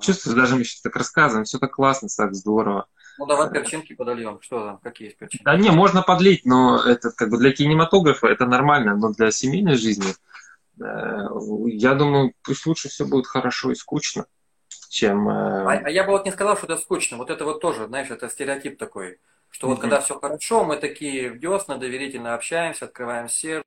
[0.00, 2.86] Чувствую, даже мы сейчас так рассказываем, все так классно, так здорово.
[3.18, 5.44] Ну давай перчинки подольем, что там, какие есть перчинки?
[5.44, 9.74] Да не, можно подлить, но это как бы для кинематографа это нормально, но для семейной
[9.74, 10.14] жизни,
[10.80, 11.28] э,
[11.66, 14.24] я думаю, пусть лучше все будет хорошо и скучно
[14.92, 15.28] чем...
[15.28, 17.16] Э, а, а я бы вот не сказал, что это скучно.
[17.16, 19.18] Вот это вот тоже, знаешь, это стереотип такой.
[19.50, 23.64] Что вот когда все хорошо, мы такие в десна, доверительно общаемся, открываем сердце.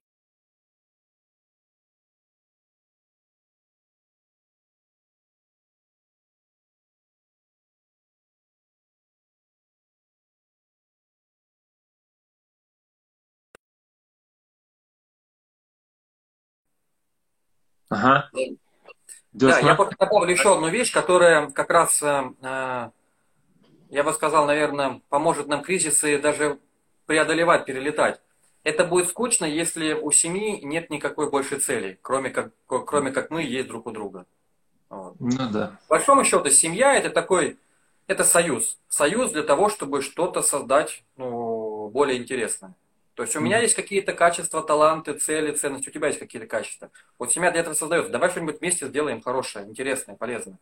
[17.89, 18.29] Ага.
[19.35, 22.89] Да, я просто добавлю еще одну вещь, которая как раз, э, э,
[23.89, 26.57] я бы сказал, наверное, поможет нам кризисы даже
[27.05, 28.21] преодолевать, перелетать.
[28.63, 33.43] Это будет скучно, если у семьи нет никакой большей цели, кроме как, кроме как мы
[33.43, 34.25] есть друг у друга.
[34.89, 35.15] Вот.
[35.19, 35.77] Ну да.
[35.89, 37.57] По большому счету, семья это такой,
[38.07, 38.77] это союз.
[38.87, 42.73] Союз для того, чтобы что-то создать ну, более интересное.
[43.15, 46.91] То есть у меня есть какие-то качества, таланты, цели, ценности, у тебя есть какие-то качества.
[47.17, 48.11] Вот семья для этого создается.
[48.11, 50.59] Давай что-нибудь вместе сделаем хорошее, интересное, полезное.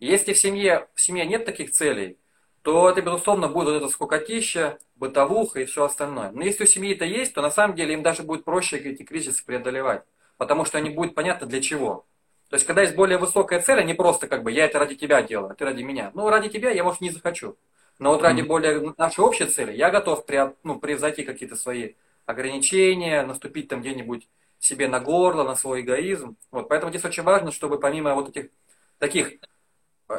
[0.00, 2.16] Если в семье, в семье нет таких целей,
[2.62, 6.30] то это, безусловно, будет вот это скукотища, бытовуха и все остальное.
[6.30, 9.02] Но если у семьи это есть, то на самом деле им даже будет проще эти
[9.02, 10.02] кризисы преодолевать.
[10.38, 12.06] Потому что они будут понятно для чего.
[12.48, 14.94] То есть, когда есть более высокая цель, а не просто как бы я это ради
[14.94, 16.10] тебя делаю, а ты ради меня.
[16.14, 17.56] Ну, ради тебя я, может, не захочу.
[18.02, 21.92] Но вот ради более нашей общей цели я готов при, ну, превзойти какие-то свои
[22.26, 26.36] ограничения, наступить там где-нибудь себе на горло, на свой эгоизм.
[26.50, 28.50] Вот, поэтому здесь очень важно, чтобы помимо вот этих
[28.98, 29.34] таких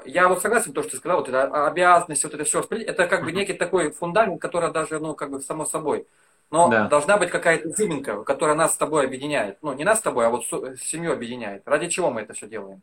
[0.06, 3.26] я вот согласен то, что ты сказал, вот это обязанность, вот это все, это как
[3.26, 6.08] бы некий такой фундамент, который даже, ну, как бы само собой.
[6.52, 6.88] Но да.
[6.88, 9.58] должна быть какая-то изюминка, которая нас с тобой объединяет.
[9.62, 10.46] Ну, не нас с тобой, а вот
[10.80, 11.64] семью объединяет.
[11.66, 12.82] Ради чего мы это все делаем?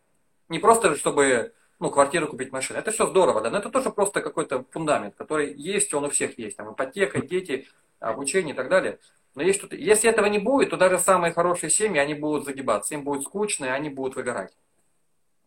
[0.50, 2.78] Не просто, чтобы ну, квартиру купить, машину.
[2.78, 6.38] Это все здорово, да, но это тоже просто какой-то фундамент, который есть, он у всех
[6.38, 7.66] есть, там, ипотека, дети,
[7.98, 8.98] обучение и так далее.
[9.34, 12.94] Но есть что-то, если этого не будет, то даже самые хорошие семьи, они будут загибаться,
[12.94, 14.52] им будет скучно, и они будут выгорать.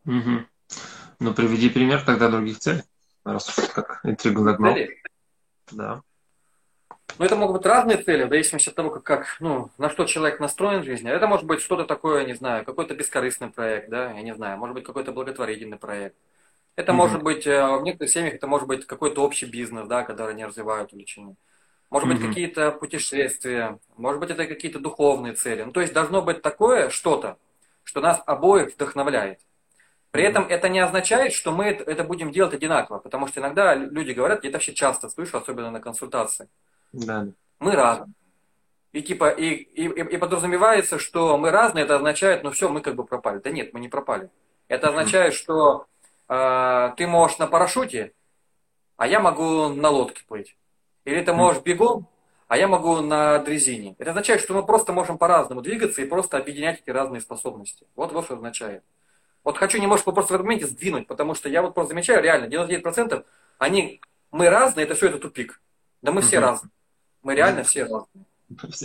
[0.05, 0.45] Угу.
[1.19, 2.81] Ну, приведи пример тогда других целей,
[3.23, 4.75] раз как интригу загнал.
[5.71, 6.01] Да.
[7.19, 10.05] Ну, это могут быть разные цели, в зависимости от того, как, как, ну, на что
[10.05, 11.11] человек настроен в жизни.
[11.11, 14.73] Это может быть что-то такое, не знаю, какой-то бескорыстный проект, да, я не знаю, может
[14.73, 16.15] быть какой-то благотворительный проект.
[16.75, 16.95] Это mm-hmm.
[16.95, 20.43] может быть, э, в некоторых семьях это может быть какой-то общий бизнес, да, который они
[20.43, 21.35] развивают увлечение.
[21.91, 22.13] Может mm-hmm.
[22.13, 25.63] быть какие-то путешествия, может быть это какие-то духовные цели.
[25.63, 27.37] Ну, то есть должно быть такое что-то,
[27.83, 29.39] что нас обоих вдохновляет.
[30.09, 34.11] При этом это не означает, что мы это будем делать одинаково, потому что иногда люди
[34.11, 36.49] говорят, я это вообще часто слышу, особенно на консультации.
[36.93, 37.27] Да.
[37.59, 38.13] Мы разные.
[38.91, 42.95] и типа и, и, и подразумевается, что мы разные, это означает, ну все, мы как
[42.95, 43.39] бы пропали.
[43.39, 44.29] Да нет, мы не пропали.
[44.67, 45.87] Это означает, что
[46.29, 48.13] э, ты можешь на парашюте,
[48.97, 50.55] а я могу на лодке плыть.
[51.05, 52.07] Или ты можешь бегом,
[52.47, 53.95] а я могу на дрезине.
[53.97, 57.87] Это означает, что мы просто можем по-разному двигаться и просто объединять эти разные способности.
[57.95, 58.83] Вот вот что означает.
[59.43, 63.25] Вот хочу немножко просто в моменте сдвинуть, потому что я вот просто замечаю, реально, 99%
[63.57, 64.01] они,
[64.31, 65.61] мы разные, это все это тупик.
[66.01, 66.71] Да мы все разные.
[67.23, 68.25] Мы реально все разные.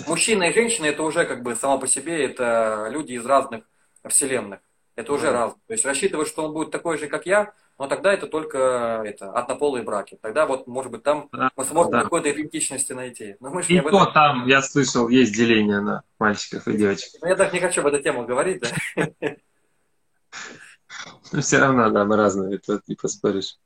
[0.07, 3.64] Мужчина и женщина это уже как бы само по себе, это люди из разных
[4.09, 4.61] вселенных.
[4.94, 5.53] Это уже раз.
[5.66, 9.31] То есть рассчитывать, что он будет такой же, как я, но тогда это только это,
[9.31, 10.18] однополые браки.
[10.20, 12.03] Тогда вот, может быть, там да, мы сможем да.
[12.03, 13.37] какой-то идентичности найти.
[13.38, 17.12] Но мы и то там, я слышал, есть деление на мальчиков и девочек.
[17.22, 18.62] Но я так не хочу об этой теме говорить,
[18.96, 19.09] да.
[21.33, 23.57] Но все равно, да, мы разные, это не поспоришь.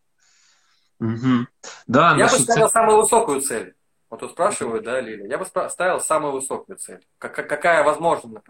[1.00, 1.46] Угу.
[1.86, 3.74] Да, я бы ставил самую высокую цель.
[4.12, 5.26] Вот тут спрашивают, да, Лиля.
[5.26, 7.00] Я бы ставил самую высокую цель.
[7.16, 8.42] Как, какая возможна,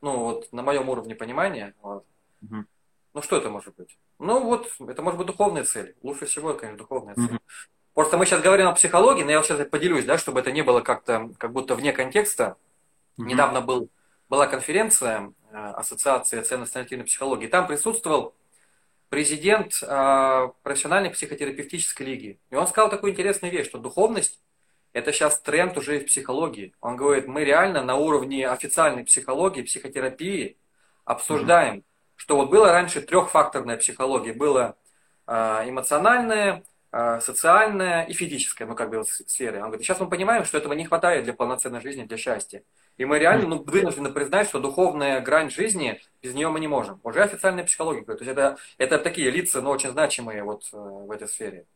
[0.00, 1.76] ну, вот на моем уровне понимания.
[1.80, 2.04] Вот.
[2.42, 2.64] Угу.
[3.14, 3.96] Ну, что это может быть?
[4.18, 5.94] Ну, вот, это может быть духовная цель.
[6.02, 7.36] Лучше всего, конечно, духовная цель.
[7.36, 7.38] Угу.
[7.94, 10.62] Просто мы сейчас говорим о психологии, но я вот сейчас поделюсь, да, чтобы это не
[10.62, 12.56] было как-то, как будто вне контекста.
[13.16, 13.28] Угу.
[13.28, 13.88] Недавно был,
[14.28, 17.46] была конференция э, Ассоциации ценностно-нативной психологии.
[17.46, 18.34] Там присутствовал
[19.08, 22.40] президент э, профессиональной психотерапевтической лиги.
[22.50, 24.40] И он сказал такую интересную вещь, что духовность
[24.96, 26.72] это сейчас тренд уже в психологии.
[26.80, 30.56] Он говорит, мы реально на уровне официальной психологии, психотерапии
[31.04, 31.84] обсуждаем, mm-hmm.
[32.16, 34.32] что вот было раньше трехфакторная психология.
[34.32, 34.74] Было
[35.26, 35.32] э,
[35.68, 36.62] эмоциональная,
[37.20, 39.58] социальная и физическая, ну как бы сферы.
[39.58, 42.62] Он говорит, сейчас мы понимаем, что этого не хватает для полноценной жизни, для счастья.
[42.96, 47.00] И мы реально ну, вынуждены признать, что духовная грань жизни, без нее мы не можем.
[47.02, 48.02] Уже официальная психология.
[48.02, 51.66] То есть это, это такие лица, но очень значимые вот э, в этой сфере.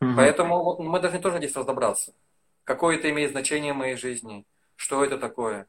[0.00, 0.14] Mm-hmm.
[0.14, 2.12] Поэтому вот, мы должны тоже здесь разобраться
[2.68, 5.66] какое это имеет значение в моей жизни, что это такое.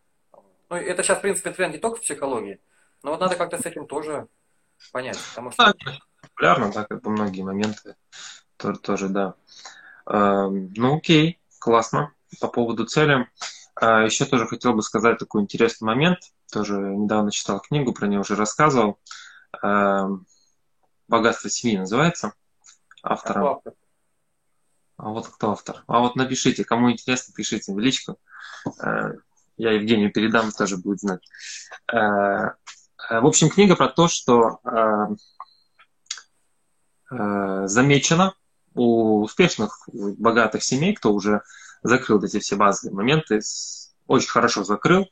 [0.69, 2.59] Ну, это сейчас, в принципе, тренд не только в психологии,
[3.01, 4.27] но вот надо как-то с этим тоже
[4.91, 5.17] понять.
[5.29, 5.73] Потому что...
[6.21, 7.95] популярно, да, как бы многие моменты
[8.57, 9.35] тоже, тоже да.
[10.07, 12.13] Эм, ну, окей, классно.
[12.41, 13.29] По поводу цели.
[13.75, 16.19] А, еще тоже хотел бы сказать такой интересный момент.
[16.51, 18.99] Тоже недавно читал книгу, про нее уже рассказывал.
[19.63, 20.27] Эм,
[21.07, 22.33] «Богатство семьи» называется.
[23.01, 23.62] Автором.
[24.99, 25.83] А вот кто автор?
[25.88, 28.19] А вот напишите, кому интересно, пишите в личку.
[28.83, 29.13] Э,
[29.55, 31.21] я Евгению передам, тоже будет знать.
[31.91, 34.59] Э, э, в общем, книга про то, что
[37.12, 38.35] замечено
[38.75, 41.41] у успешных, богатых семей, кто уже
[41.81, 43.41] закрыл эти все базовые моменты,
[44.05, 45.07] очень хорошо закрыл,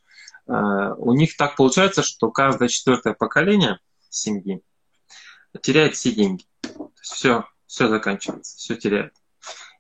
[0.46, 3.80] у них так получается, что каждое четвертое поколение
[4.12, 4.62] семьи
[5.60, 6.46] теряет все деньги.
[7.02, 9.16] Все, все заканчивается, все теряет.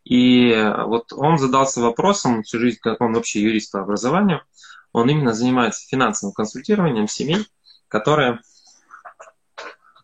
[0.09, 4.41] И вот он задался вопросом, всю жизнь, как он вообще юрист по образованию,
[4.93, 7.45] он именно занимается финансовым консультированием семей,
[7.89, 8.39] которые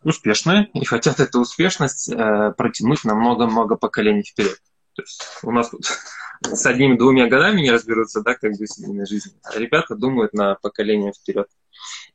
[0.03, 4.57] успешные и хотят эту успешность э, протянуть на много-много поколений вперед.
[4.93, 5.85] То есть у нас тут
[6.41, 11.13] с одними-двумя годами не разберутся, да, как бы семейной жизни, а ребята думают на поколение
[11.13, 11.47] вперед.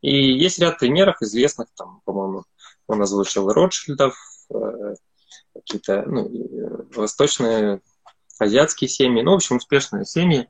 [0.02, 2.44] И есть ряд примеров известных, там, по-моему,
[2.86, 4.14] он озвучил Ротшильдов,
[4.52, 4.94] э,
[5.60, 7.80] какие-то ну, э, восточные,
[8.38, 10.48] азиатские семьи, ну, в общем, успешные семьи.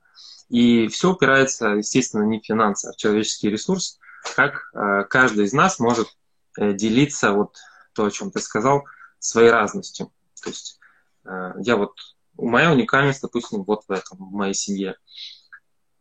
[0.49, 3.99] И все упирается, естественно, не в финансы, а в человеческий ресурс,
[4.37, 6.09] как э, каждый из нас может
[6.57, 7.57] э, делиться, вот
[7.93, 8.85] то, о чем ты сказал,
[9.19, 10.13] своей разностью.
[10.43, 10.79] То есть
[11.25, 11.93] я вот,
[12.39, 14.97] моя уникальность, допустим, вот в этом, в моей семье.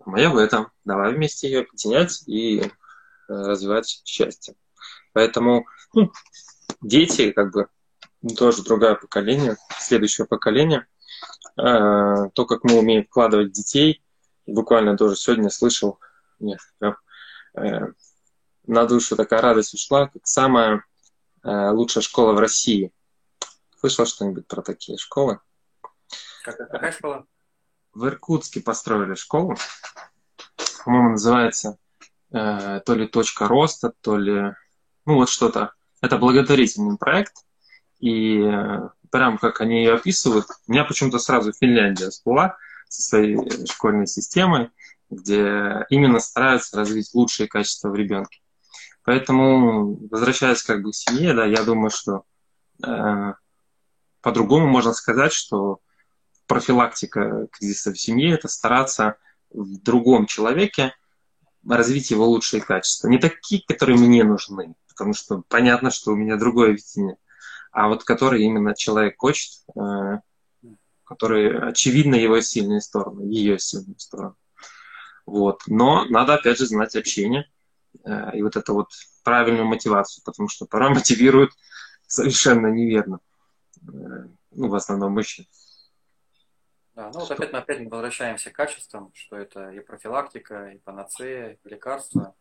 [0.05, 0.71] Моя в этом.
[0.85, 2.71] Давай вместе ее объединять и
[3.27, 4.55] развивать счастье.
[5.11, 6.11] Поэтому ну,
[6.81, 7.67] дети, как бы,
[8.37, 10.87] тоже другое поколение, следующее поколение.
[11.55, 14.03] А, то, как мы умеем вкладывать детей,
[14.45, 15.99] буквально тоже сегодня слышал,
[16.39, 16.97] нет, прям,
[17.55, 17.93] э,
[18.65, 20.83] на душу такая радость ушла, как самая
[21.43, 22.91] э, лучшая школа в России.
[23.79, 25.39] Слышал что-нибудь про такие школы?
[26.43, 27.25] Какая школа?
[27.93, 29.55] В Иркутске построили школу.
[30.85, 31.77] По-моему, называется
[32.31, 34.53] э, то ли точка роста, то ли...
[35.05, 35.73] Ну, вот что-то.
[36.01, 37.46] Это благотворительный проект.
[37.99, 42.57] И э, прям как они ее описывают, у меня почему-то сразу Финляндия всплыла
[42.89, 44.69] со своей школьной системой,
[45.09, 48.39] где именно стараются развить лучшие качества в ребенке.
[49.03, 52.23] Поэтому, возвращаясь как бы к семье, да, я думаю, что
[52.85, 53.33] э,
[54.21, 55.79] по-другому можно сказать, что
[56.45, 59.15] профилактика кризиса в семье– это стараться
[59.49, 60.93] в другом человеке
[61.67, 63.07] развить его лучшие качества.
[63.07, 67.17] Не такие, которые мне нужны, потому что понятно, что у меня другое видение
[67.77, 70.19] а вот который именно человек хочет, э,
[71.03, 74.33] который очевидно его сильные стороны, ее сильные стороны.
[75.27, 75.61] Вот.
[75.67, 77.47] Но надо, опять же, знать общение
[78.03, 78.87] э, и вот это вот
[79.23, 81.51] правильную мотивацию, потому что порой мотивируют
[82.07, 83.19] совершенно неверно.
[83.87, 85.45] Э, ну, в основном мужчин.
[86.95, 91.59] Да, ну вот опять мы опять возвращаемся к качествам, что это и профилактика, и панацея,
[91.63, 92.33] и лекарства.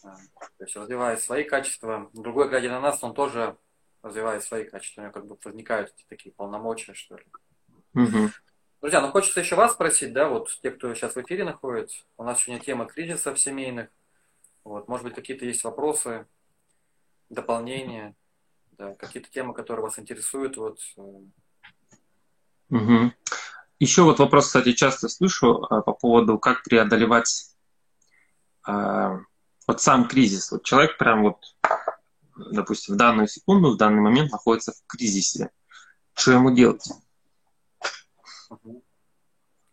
[0.00, 0.16] То
[0.58, 2.08] есть развивает свои качества.
[2.14, 3.58] Другой, глядя на нас, он тоже
[4.02, 5.00] развивает свои качества.
[5.00, 7.24] У него как бы возникают такие полномочия, что ли.
[7.94, 8.30] Угу.
[8.80, 12.24] Друзья, ну хочется еще вас спросить, да, вот те, кто сейчас в эфире находится, у
[12.24, 13.88] нас сегодня тема кризисов семейных.
[14.64, 16.26] Вот, может быть, какие-то есть вопросы,
[17.30, 18.14] дополнения,
[18.72, 20.78] да, какие-то темы, которые вас интересуют, вот.
[22.70, 23.12] Угу.
[23.78, 27.46] Еще вот вопрос, кстати, часто слышу а, по поводу, как преодолевать
[28.64, 29.18] а,
[29.66, 30.52] вот сам кризис.
[30.52, 31.56] Вот человек прям вот,
[32.36, 35.50] допустим, в данную секунду, в данный момент находится в кризисе.
[36.14, 36.86] Что ему делать?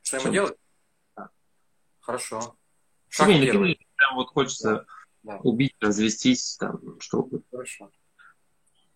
[0.01, 0.57] Что ему делать?
[1.16, 1.30] Да.
[1.99, 2.55] Хорошо.
[3.10, 3.88] Шаг Семейный первый.
[3.95, 4.86] Прям вот хочется
[5.24, 5.38] да.
[5.43, 7.45] убить, развестись, там, что угодно.
[7.51, 7.91] Хорошо.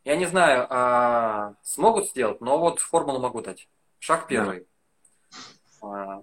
[0.03, 3.69] Я не знаю, а смогут сделать, но вот формулу могу дать.
[3.99, 4.67] Шаг первый.
[5.81, 6.21] Да.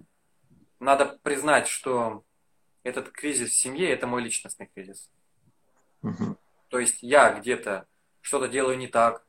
[0.79, 2.23] Надо признать, что
[2.83, 5.11] этот кризис в семье– это мой личностный кризис.
[6.01, 6.37] Угу.
[6.71, 7.85] То есть я где-то
[8.21, 9.25] что-то делаю не так,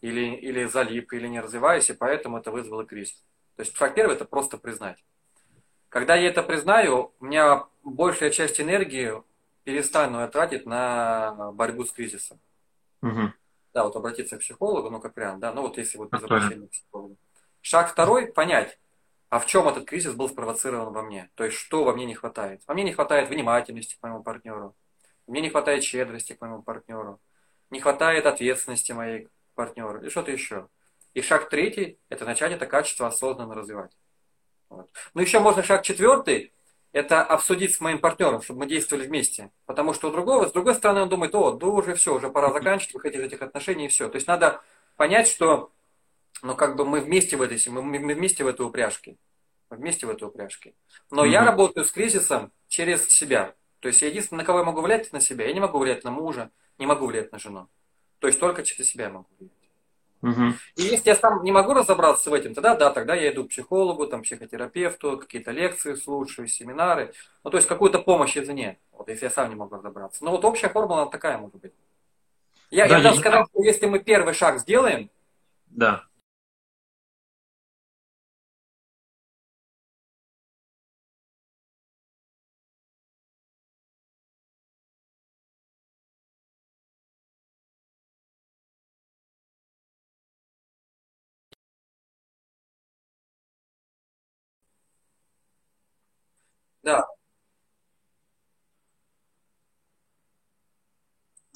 [0.00, 3.22] или, или залип, или не развиваюсь, и поэтому это вызвало кризис.
[3.56, 5.04] То есть шаг первый– это просто признать.
[5.90, 9.12] Когда я это признаю, у меня большая часть энергии
[9.64, 12.40] перестану я тратить на борьбу с кризисом.
[13.02, 13.32] Угу.
[13.74, 16.68] Да, вот обратиться к психологу, ну как вариант, да, ну вот если вот без обращения
[16.68, 17.16] к психологу.
[17.60, 18.78] Шаг второй– понять,
[19.28, 21.30] а в чем этот кризис был спровоцирован во мне?
[21.34, 22.62] То есть, что во мне не хватает?
[22.66, 24.74] Во мне не хватает внимательности к моему партнеру,
[25.28, 27.20] мне не хватает щедрости к моему партнеру,
[27.70, 30.68] не хватает ответственности моей к партнеру, или что-то еще.
[31.14, 33.92] И шаг третий– это начать это качество осознанно развивать.
[34.68, 34.90] Вот.
[35.14, 36.52] Ну, еще можно шаг четвертый–
[36.92, 39.50] это обсудить с моим партнером, чтобы мы действовали вместе.
[39.66, 42.52] Потому что у другого, с другой стороны, он думает, о, да уже все, уже пора
[42.52, 44.08] заканчивать, выходить из этих отношений и все.
[44.08, 44.62] То есть надо
[44.96, 45.72] понять, что
[46.42, 49.16] ну, как бы мы вместе в этой, мы, мы вместе в этой упряжке.
[49.70, 50.74] Мы вместе в этой упряжке.
[51.10, 51.30] Но mm-hmm.
[51.30, 53.54] я работаю с кризисом через себя.
[53.80, 55.46] То есть я единственное, на кого я могу влиять, на себя.
[55.46, 57.68] Я не могу влиять на мужа, не могу влиять на жену.
[58.18, 59.52] То есть только через себя я могу влиять.
[60.20, 60.54] Угу.
[60.76, 63.50] И если я сам не могу разобраться в этом, тогда да, тогда я иду к
[63.50, 67.12] психологу, там, психотерапевту, какие-то лекции слушаю, семинары.
[67.44, 70.24] Ну, то есть какую-то помощь извне, вот если я сам не могу разобраться.
[70.24, 71.72] Но вот общая формула такая может быть.
[72.70, 75.08] Я, да, я даже сказал, что если мы первый шаг сделаем.
[75.66, 76.04] Да,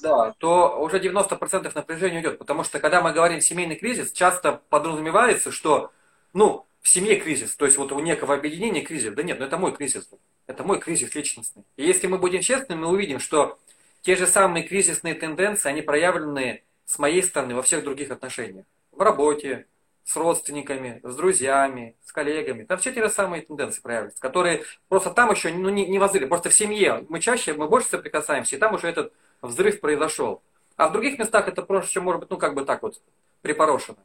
[0.03, 2.37] да, то уже 90% напряжения уйдет.
[2.37, 5.91] Потому что когда мы говорим семейный кризис, часто подразумевается, что
[6.33, 9.13] ну, в семье кризис, то есть вот у некого объединения кризис.
[9.13, 10.09] Да нет, ну это мой кризис.
[10.45, 11.63] Это мой кризис личностный.
[11.77, 13.57] И если мы будем честны, мы увидим, что
[14.01, 18.65] те же самые кризисные тенденции, они проявлены с моей стороны во всех других отношениях.
[18.91, 19.67] В работе,
[20.03, 22.65] с родственниками, с друзьями, с коллегами.
[22.65, 26.25] Там все те же самые тенденции проявляются, которые просто там еще ну, не, не возрыли.
[26.25, 29.13] Просто в семье мы чаще, мы больше соприкасаемся, и там уже этот
[29.43, 30.41] взрыв произошел.
[30.75, 32.99] А в других местах это просто может быть, ну, как бы так вот,
[33.41, 33.99] припорошено.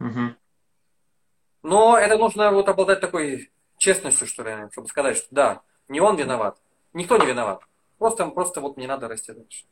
[0.00, 0.34] Угу.
[1.62, 6.16] Но это нужно вот обладать такой честностью, что ли, чтобы сказать, что да, не он
[6.16, 6.58] виноват,
[6.92, 7.62] никто не виноват.
[7.98, 9.64] Просто, просто вот не надо расти дальше.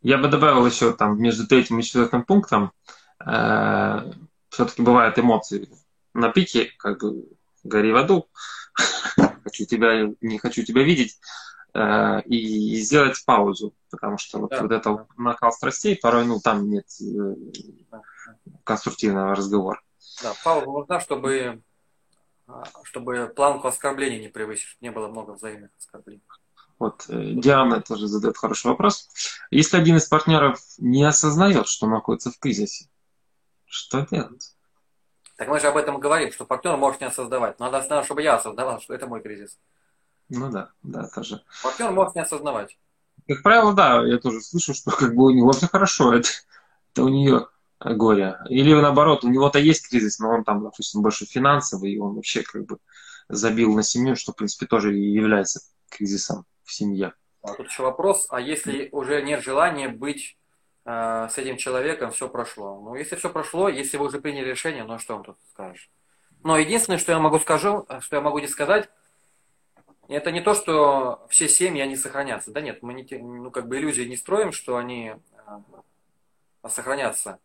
[0.00, 2.72] Я бы добавил еще там между третьим и четвертым пунктом
[3.26, 4.12] э,
[4.48, 5.68] все-таки бывают эмоции
[6.14, 7.26] на пике, как бы
[7.64, 8.28] гори в аду,
[9.44, 11.18] хочу тебя, не хочу тебя видеть,
[11.74, 14.62] э, и, и сделать паузу, потому что вот, да.
[14.62, 17.34] вот это накал страстей, порой, ну, там нет э,
[18.64, 19.80] конструктивного разговора.
[20.22, 21.62] Да, пауза нужна, чтобы,
[22.46, 26.22] а, чтобы планку оскорблений не превысить, не было много взаимных оскорблений.
[26.78, 29.08] Вот э, Диана тоже задает хороший вопрос.
[29.50, 32.88] Если один из партнеров не осознает, что находится в кризисе,
[33.66, 34.54] что делать?
[35.36, 37.58] Так мы же об этом говорим, что партнер может не осознавать.
[37.60, 39.58] Надо осознавать, чтобы я осознавал, что это мой кризис.
[40.28, 41.42] Ну да, да, тоже.
[41.62, 42.78] Партнер может не осознавать.
[43.26, 46.28] Как правило, да, я тоже слышу, что как бы у него все хорошо, это,
[46.92, 47.48] это у нее
[47.80, 48.38] горе.
[48.48, 52.42] Или наоборот, у него-то есть кризис, но он там, допустим, больше финансовый, и он вообще
[52.42, 52.78] как бы
[53.28, 57.14] забил на семью, что, в принципе, тоже и является кризисом в семье.
[57.42, 60.36] А тут еще вопрос, а если уже нет желания быть
[60.84, 62.80] э, с этим человеком все прошло.
[62.80, 65.90] Ну, если все прошло, если вы уже приняли решение, ну, что вам тут скажешь?
[66.42, 68.88] Но единственное, что я могу скажу, что я могу не сказать,
[70.14, 72.50] это не то, что все семьи, они сохранятся.
[72.50, 75.14] Да нет, мы не, ну, как бы иллюзии не строим, что они
[75.46, 75.60] а,
[76.68, 77.38] сохранятся.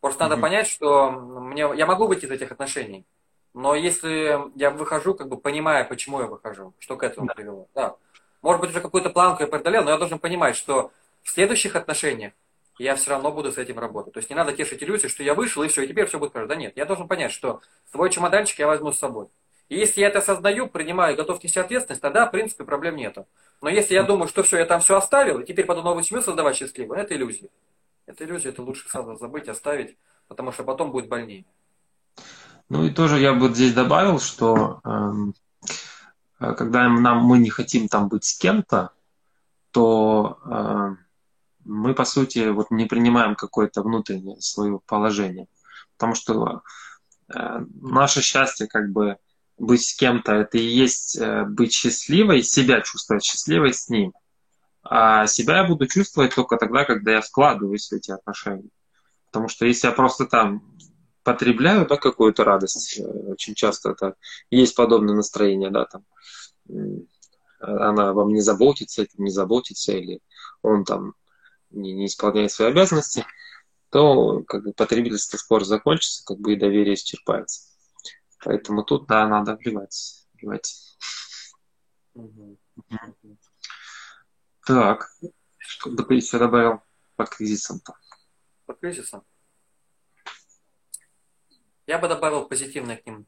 [0.00, 0.28] Просто mm-hmm.
[0.28, 3.06] надо понять, что мне, я могу выйти из этих отношений.
[3.54, 7.68] Но если я выхожу, как бы понимая, почему я выхожу, что к этому привело.
[7.74, 7.96] Да.
[8.40, 10.90] Может быть, уже какую-то планку я преодолел, но я должен понимать, что
[11.22, 12.32] в следующих отношениях
[12.78, 14.14] я все равно буду с этим работать.
[14.14, 16.32] То есть не надо тешить иллюзии, что я вышел, и все, и теперь все будет
[16.32, 16.48] хорошо.
[16.48, 17.60] Да нет, я должен понять, что
[17.90, 19.28] свой чемоданчик я возьму с собой.
[19.72, 23.26] И если я это осознаю, принимаю, готов нести ответственность, тогда, в принципе, проблем нету.
[23.62, 26.22] Но если я думаю, что все, я там все оставил, и теперь буду новую семью
[26.22, 27.48] создавать счастливую, это иллюзия.
[28.04, 29.96] Это иллюзия, это лучше сразу забыть, оставить,
[30.28, 31.46] потому что потом будет больнее.
[32.68, 35.34] Ну и тоже я бы здесь добавил, что эм,
[36.38, 38.90] э, когда нам, мы не хотим там быть с кем-то,
[39.70, 40.96] то э,
[41.64, 45.48] мы, по сути, вот не принимаем какое-то внутреннее свое положение.
[45.96, 46.60] Потому что
[47.34, 49.16] э, наше счастье, как бы
[49.62, 54.12] быть с кем-то, это и есть э, быть счастливой, себя чувствовать счастливой с ним.
[54.82, 58.68] А себя я буду чувствовать только тогда, когда я вкладываюсь в эти отношения.
[59.26, 60.76] Потому что если я просто там
[61.22, 64.16] потребляю да, какую-то радость, э, очень часто это
[64.50, 66.04] есть подобное настроение, да, там
[67.60, 70.20] она обо мне заботится, не заботится, или
[70.62, 71.14] он там
[71.70, 73.24] не, не исполняет свои обязанности,
[73.90, 77.71] то как бы потребительский спор закончится, как бы и доверие исчерпается.
[78.44, 80.26] Поэтому тут, да, надо вливать.
[80.34, 80.98] вливать.
[82.14, 82.58] Угу.
[82.76, 83.38] Угу.
[84.66, 85.08] Так,
[85.58, 86.80] что бы ты еще добавил
[87.16, 87.94] по кризисам-то?
[88.66, 89.24] По кризисам?
[91.86, 93.26] Я бы добавил позитивный к ним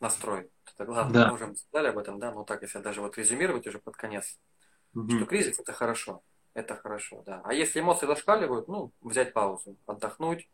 [0.00, 0.50] настрой.
[0.74, 1.28] Это главное, да.
[1.28, 4.38] мы уже сказали об этом, да, но так, если даже вот резюмировать уже под конец,
[4.94, 5.10] угу.
[5.10, 6.22] что кризис это хорошо,
[6.54, 7.40] это хорошо, да.
[7.44, 10.50] А если эмоции зашкаливают, ну, взять паузу, отдохнуть,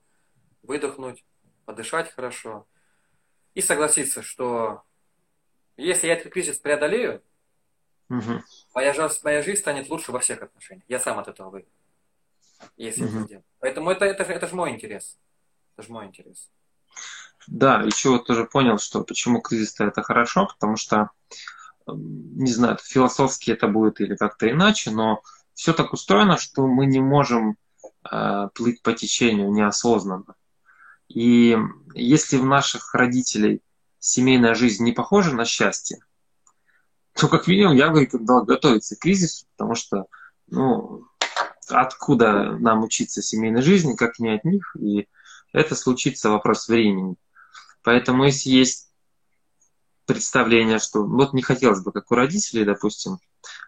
[0.62, 1.24] выдохнуть,
[1.64, 2.66] подышать хорошо
[3.54, 4.82] и согласиться, что
[5.76, 7.22] если я этот кризис преодолею,
[8.08, 8.42] угу.
[8.74, 10.84] моя, моя жизнь станет лучше во всех отношениях.
[10.88, 11.68] Я сам от этого выйду.
[12.76, 13.10] Если угу.
[13.10, 13.44] это сделаю.
[13.58, 15.18] Поэтому это, это, это же мой интерес.
[15.76, 16.50] Это же мой интерес.
[17.46, 21.10] Да, еще вот тоже понял, что почему кризис это хорошо, потому что,
[21.86, 25.22] не знаю, философски это будет или как-то иначе, но
[25.54, 27.56] все так устроено, что мы не можем
[28.10, 30.34] э, плыть по течению неосознанно.
[31.10, 31.58] И
[31.94, 33.62] если в наших родителей
[33.98, 35.98] семейная жизнь не похожа на счастье,
[37.14, 40.06] то как минимум я бы рекомендовал готовиться к кризису, потому что,
[40.46, 41.04] ну,
[41.68, 45.08] откуда нам учиться семейной жизни, как не от них, и
[45.52, 47.16] это случится вопрос времени.
[47.82, 48.92] Поэтому если есть
[50.06, 53.18] представление, что вот не хотелось бы, как у родителей, допустим,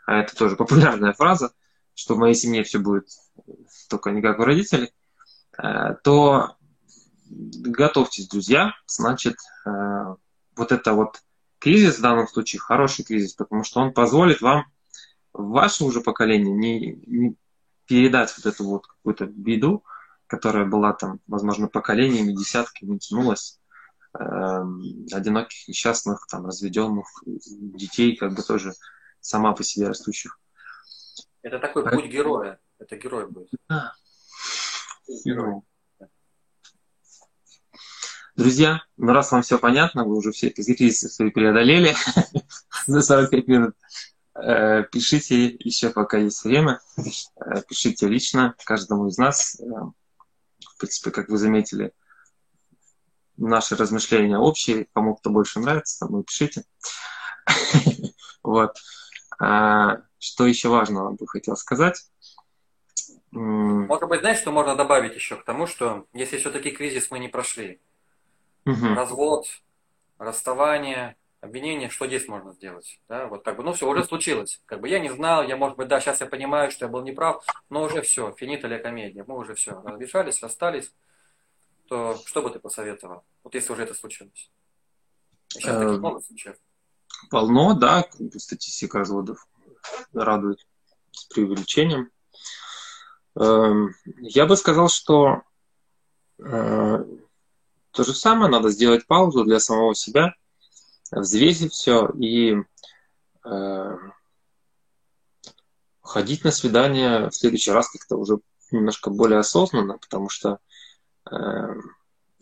[0.07, 1.53] а это тоже популярная фраза,
[1.95, 3.09] что в моей семье все будет
[3.89, 4.93] только не как у родителей,
[5.59, 6.57] э, то
[7.33, 10.15] готовьтесь, друзья, значит, э,
[10.57, 11.23] вот это вот
[11.59, 14.67] кризис в данном случае хороший кризис, потому что он позволит вам
[15.33, 17.37] в ваше уже поколение не, не
[17.87, 19.85] передать вот эту вот какую-то беду,
[20.27, 23.61] которая была там, возможно, поколениями, десятками тянулась,
[24.19, 24.65] э,
[25.13, 28.75] одиноких, несчастных, там, разведенных детей, как бы тоже
[29.21, 30.39] сама по себе растущих.
[31.43, 32.61] Это такой путь героя.
[32.79, 33.49] Это герой будет.
[33.69, 33.95] Да.
[35.25, 35.63] Герой.
[38.37, 41.95] Друзья, ну раз вам все понятно, вы уже все кризисы свои преодолели
[42.87, 43.75] за 45 минут,
[44.35, 49.65] э, пишите еще пока есть время, э, пишите лично каждому из нас, э,
[50.83, 51.93] принципе, как вы заметили,
[53.37, 54.89] наши размышления общие.
[54.93, 56.65] Кому кто больше нравится, вы пишите.
[58.45, 58.77] Вот.
[59.39, 62.11] А, что еще важного бы хотел сказать?
[63.31, 67.29] Может быть, знаешь, что можно добавить еще к тому, что если все-таки кризис мы не
[67.29, 67.81] прошли,
[68.65, 69.47] развод,
[70.19, 73.01] расставание, обвинение, что здесь можно сделать?
[73.09, 74.63] Да, вот как бы, ну все, уже случилось.
[74.67, 77.03] Как бы я не знал, я, может быть, да, сейчас я понимаю, что я был
[77.03, 80.93] неправ, но уже все, финита ля комедия, мы уже все, разбежались, расстались,
[81.89, 84.51] то что бы ты посоветовал, вот если уже это случилось?
[85.49, 86.57] Сейчас таких эм, много случаев.
[87.31, 88.07] Полно, да,
[88.37, 89.47] статистика разводов
[90.13, 90.67] радует
[91.11, 92.11] с преувеличением.
[93.39, 95.43] Эм, я бы сказал, что
[96.39, 97.05] э,
[97.93, 100.35] то же самое, надо сделать паузу для самого себя,
[101.11, 102.57] взвесить все и
[103.45, 103.97] э,
[106.01, 108.39] ходить на свидание в следующий раз как-то уже
[108.71, 110.59] немножко более осознанно, потому что
[111.31, 111.35] э,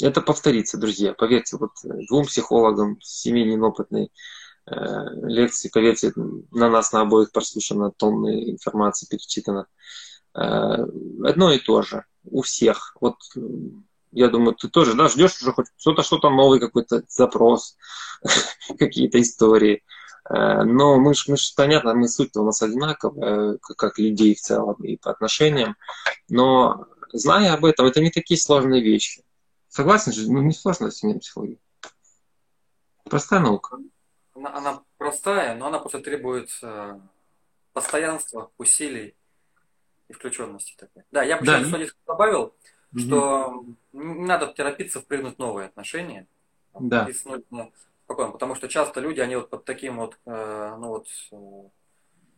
[0.00, 1.14] это повторится, друзья.
[1.14, 4.12] Поверьте, вот двум психологам, семейной опытной
[4.66, 4.74] э,
[5.24, 9.66] лекции, поверьте, на нас на обоих прослушано тонны информации, перечитано.
[10.34, 10.84] Э,
[11.24, 12.96] одно и то же у всех.
[13.00, 13.16] Вот
[14.12, 17.76] я думаю, ты тоже, да, ждешь уже хоть что-то, что-то новый какой-то запрос,
[18.78, 19.82] какие-то истории.
[20.28, 24.40] Э, но мы ж, мы ж, понятно, мы суть у нас одинаковая, как людей в
[24.40, 25.76] целом и по отношениям.
[26.28, 29.24] Но зная об этом, это не такие сложные вещи.
[29.68, 30.30] Согласен же?
[30.30, 31.58] Ну, не сложно семейная психология.
[33.04, 33.78] Простая наука.
[34.34, 36.98] Она, она простая, но она просто требует э,
[37.72, 39.14] постоянства, усилий
[40.08, 41.04] и включенности такой.
[41.10, 41.62] Да, я бы да.
[41.62, 42.54] здесь добавил,
[42.96, 43.64] что
[44.30, 46.26] надо торопиться впрыгнуть в новые отношения.
[46.78, 47.08] Да.
[48.04, 51.68] спокойно, потому что часто люди, они вот под таким вот, э, ну вот, э,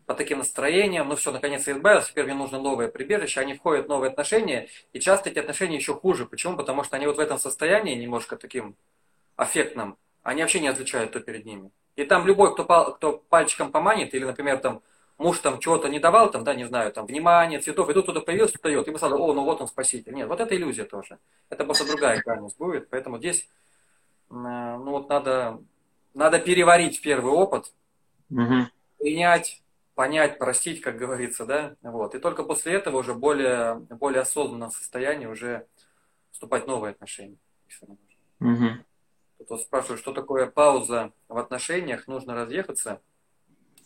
[0.07, 3.87] под таким настроением, ну все, наконец я избавился, теперь мне нужно новое прибежище, они входят
[3.87, 6.27] в новые отношения, и часто эти отношения еще хуже.
[6.27, 6.57] Почему?
[6.57, 8.77] Потому что они вот в этом состоянии немножко таким
[9.37, 11.71] аффектным, они вообще не отличают, кто перед ними.
[11.97, 14.83] И там любой, кто, кто пальчиком поманит, или, например, там
[15.23, 18.21] муж там чего-то не давал, там, да, не знаю, там, внимания, цветов, и тут кто-то
[18.21, 20.13] появился, кто дает, и мы сразу, о, ну вот он спаситель.
[20.13, 21.19] Нет, вот это иллюзия тоже.
[21.49, 23.49] Это просто другая крайность будет, поэтому здесь,
[24.31, 25.63] э, ну вот надо,
[26.15, 27.73] надо переварить первый опыт,
[28.31, 28.69] угу.
[28.99, 29.63] принять,
[29.95, 35.27] понять, простить, как говорится, да, вот, и только после этого уже более, более осознанном состоянии
[35.27, 35.67] уже
[36.33, 37.39] вступать в новые отношения.
[38.41, 39.47] Угу.
[39.49, 43.01] Тут спрашивают, что такое пауза в отношениях, нужно разъехаться.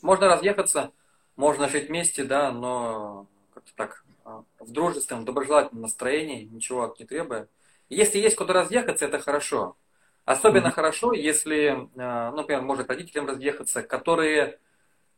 [0.02, 0.92] Можно разъехаться,
[1.36, 7.48] можно жить вместе, да, но как-то так а, в дружественном, доброжелательном настроении, ничего не требуя.
[7.88, 9.76] Если есть куда разъехаться, это хорошо.
[10.24, 10.72] Особенно mm-hmm.
[10.72, 14.58] хорошо, если, а, ну, например, может родителям разъехаться, которые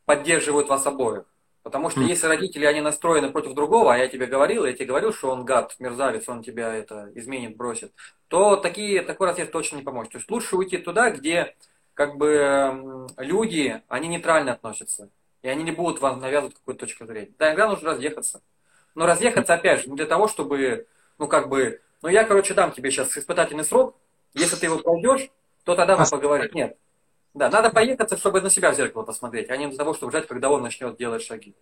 [0.05, 1.25] поддерживают вас обоих.
[1.63, 2.09] Потому что mm-hmm.
[2.09, 5.45] если родители, они настроены против другого, а я тебе говорил, я тебе говорил, что он
[5.45, 7.93] гад, мерзавец, он тебя это изменит, бросит,
[8.29, 10.13] то такие, такой разъезд точно не поможет.
[10.13, 11.57] То есть лучше уйти туда, где
[11.95, 15.11] как бы люди, они нейтрально относятся.
[15.43, 17.33] И они не будут вам навязывать какую-то точку зрения.
[17.39, 18.43] Да, иногда нужно разъехаться.
[18.95, 20.87] Но разъехаться, опять же, не для того, чтобы,
[21.19, 23.97] ну, как бы, ну, я, короче, дам тебе сейчас испытательный срок.
[24.35, 25.31] Если ты его пройдешь,
[25.65, 26.51] то тогда мы поговорим.
[26.53, 26.77] Нет.
[27.35, 30.27] Да, надо поехаться, чтобы на себя в зеркало посмотреть, а не для того, чтобы ждать,
[30.27, 31.53] когда он начнет делать шаги.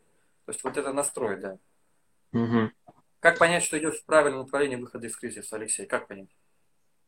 [0.47, 1.59] То есть вот это настрой, да.
[2.33, 2.71] Угу.
[3.21, 5.87] Как понять, что идешь в правильном направлении выхода из кризиса, Алексей?
[5.87, 6.29] Как понять?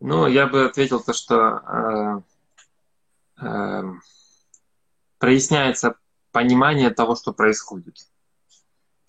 [0.01, 2.25] Ну, я бы ответил то, что
[3.41, 3.83] э, э,
[5.19, 5.97] проясняется
[6.39, 7.97] понимание того, что происходит.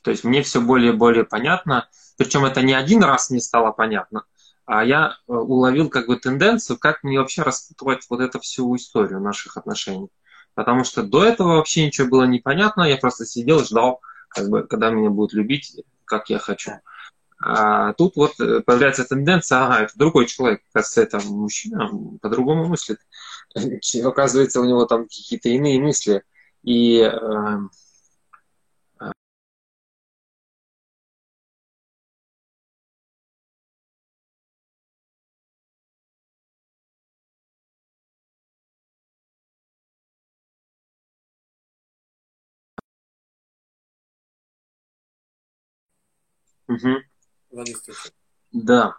[0.02, 3.72] То есть мне все более и более понятно, причем это не один раз мне стало
[3.72, 4.24] понятно,
[4.66, 9.20] а я э, уловил как бы тенденцию, как мне вообще распутывать вот эту всю историю
[9.22, 10.10] наших отношений.
[10.56, 14.64] Потому что до этого вообще ничего было непонятно, я просто сидел и ждал, как бы,
[14.64, 16.72] когда меня будут любить, как я хочу.
[17.40, 21.92] А тут вот э, появляется тенденция, ага, это другой человек, кажется, это мужчина,
[22.24, 22.98] по-другому мыслит.
[24.04, 26.24] Оказывается, у него там какие-то иные мысли.
[26.64, 27.02] И
[46.68, 47.02] Угу.
[48.52, 48.96] Да.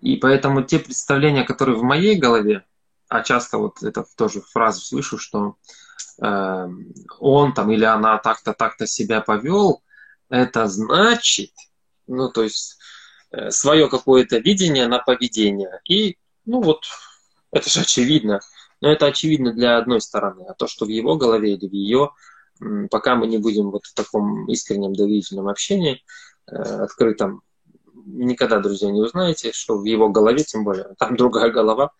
[0.00, 2.64] И поэтому те представления, которые в моей голове,
[3.08, 5.56] а часто вот это тоже фразу слышу, что
[6.20, 9.82] он там или она так-то, так-то себя повел,
[10.28, 11.52] это значит,
[12.06, 12.78] ну, то есть
[13.30, 15.80] э, свое какое-то видение на поведение.
[15.88, 16.84] И, ну вот,
[17.50, 18.40] это же очевидно.
[18.80, 22.10] Но это очевидно для одной стороны, а то, что в его голове или в ее,
[22.90, 26.02] пока мы не будем вот в таком искреннем доверительном общении,
[26.46, 27.42] э, открытом,
[28.06, 31.92] никогда, друзья, не узнаете, что в его голове, тем более, там другая голова,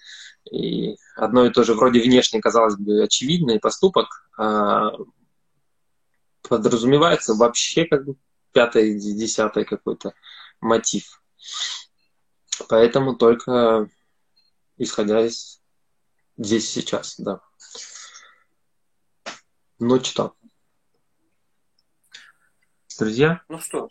[0.51, 4.93] и одно и то же вроде внешне, казалось бы, очевидный поступок, а
[6.43, 8.17] подразумевается вообще как бы
[8.53, 10.15] пятый, десятый какой-то
[10.61, 11.23] мотив.
[12.69, 13.89] Поэтому только
[14.77, 15.61] исходя из
[16.37, 17.41] здесь сейчас, да.
[19.79, 20.35] Ну что?
[22.99, 23.43] Друзья?
[23.49, 23.89] Ну что,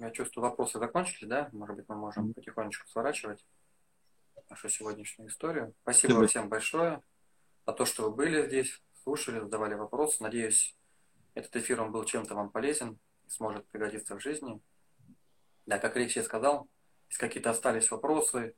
[0.00, 1.48] я чувствую, вопросы закончились, да?
[1.52, 3.44] Может быть, мы можем потихонечку сворачивать
[4.50, 5.74] нашу сегодняшнюю историю.
[5.82, 6.26] Спасибо Спасибо.
[6.28, 7.02] всем большое
[7.66, 10.22] за то, что вы были здесь, слушали, задавали вопросы.
[10.22, 10.76] Надеюсь,
[11.34, 14.60] этот эфир он был чем-то вам полезен и сможет пригодиться в жизни.
[15.66, 16.68] Да, как Алексей сказал,
[17.08, 18.54] если какие-то остались вопросы,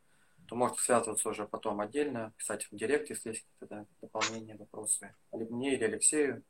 [0.47, 5.15] то можете связываться уже потом отдельно, писать в директ, если есть какие-то дополнения, вопросы.
[5.33, 6.45] Либо мне или Алексею,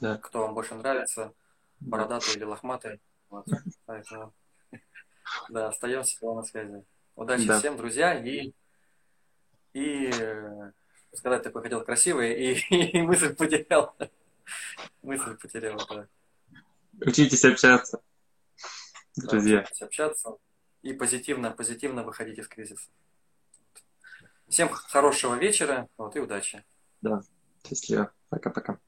[0.00, 0.18] да.
[0.18, 1.34] кто вам больше нравится,
[1.80, 3.00] бородатый или лохматый.
[3.30, 3.46] Вот.
[3.86, 4.32] Поэтому,
[5.48, 6.84] да, остаемся на связи.
[7.16, 7.58] Удачи да.
[7.58, 8.52] всем, друзья, и,
[9.74, 10.10] и
[11.12, 13.94] сказать такое хотел красивое, и, и мысль потерял.
[15.02, 16.08] мысль потерял, да.
[17.04, 18.00] Учитесь общаться,
[19.16, 19.58] друзья.
[19.58, 20.36] Да, учитесь общаться
[20.82, 22.88] и позитивно, позитивно выходить из кризиса.
[24.48, 26.64] Всем хорошего вечера, вот, и удачи.
[27.00, 27.22] Да,
[27.66, 28.12] счастливо.
[28.28, 28.78] Пока-пока.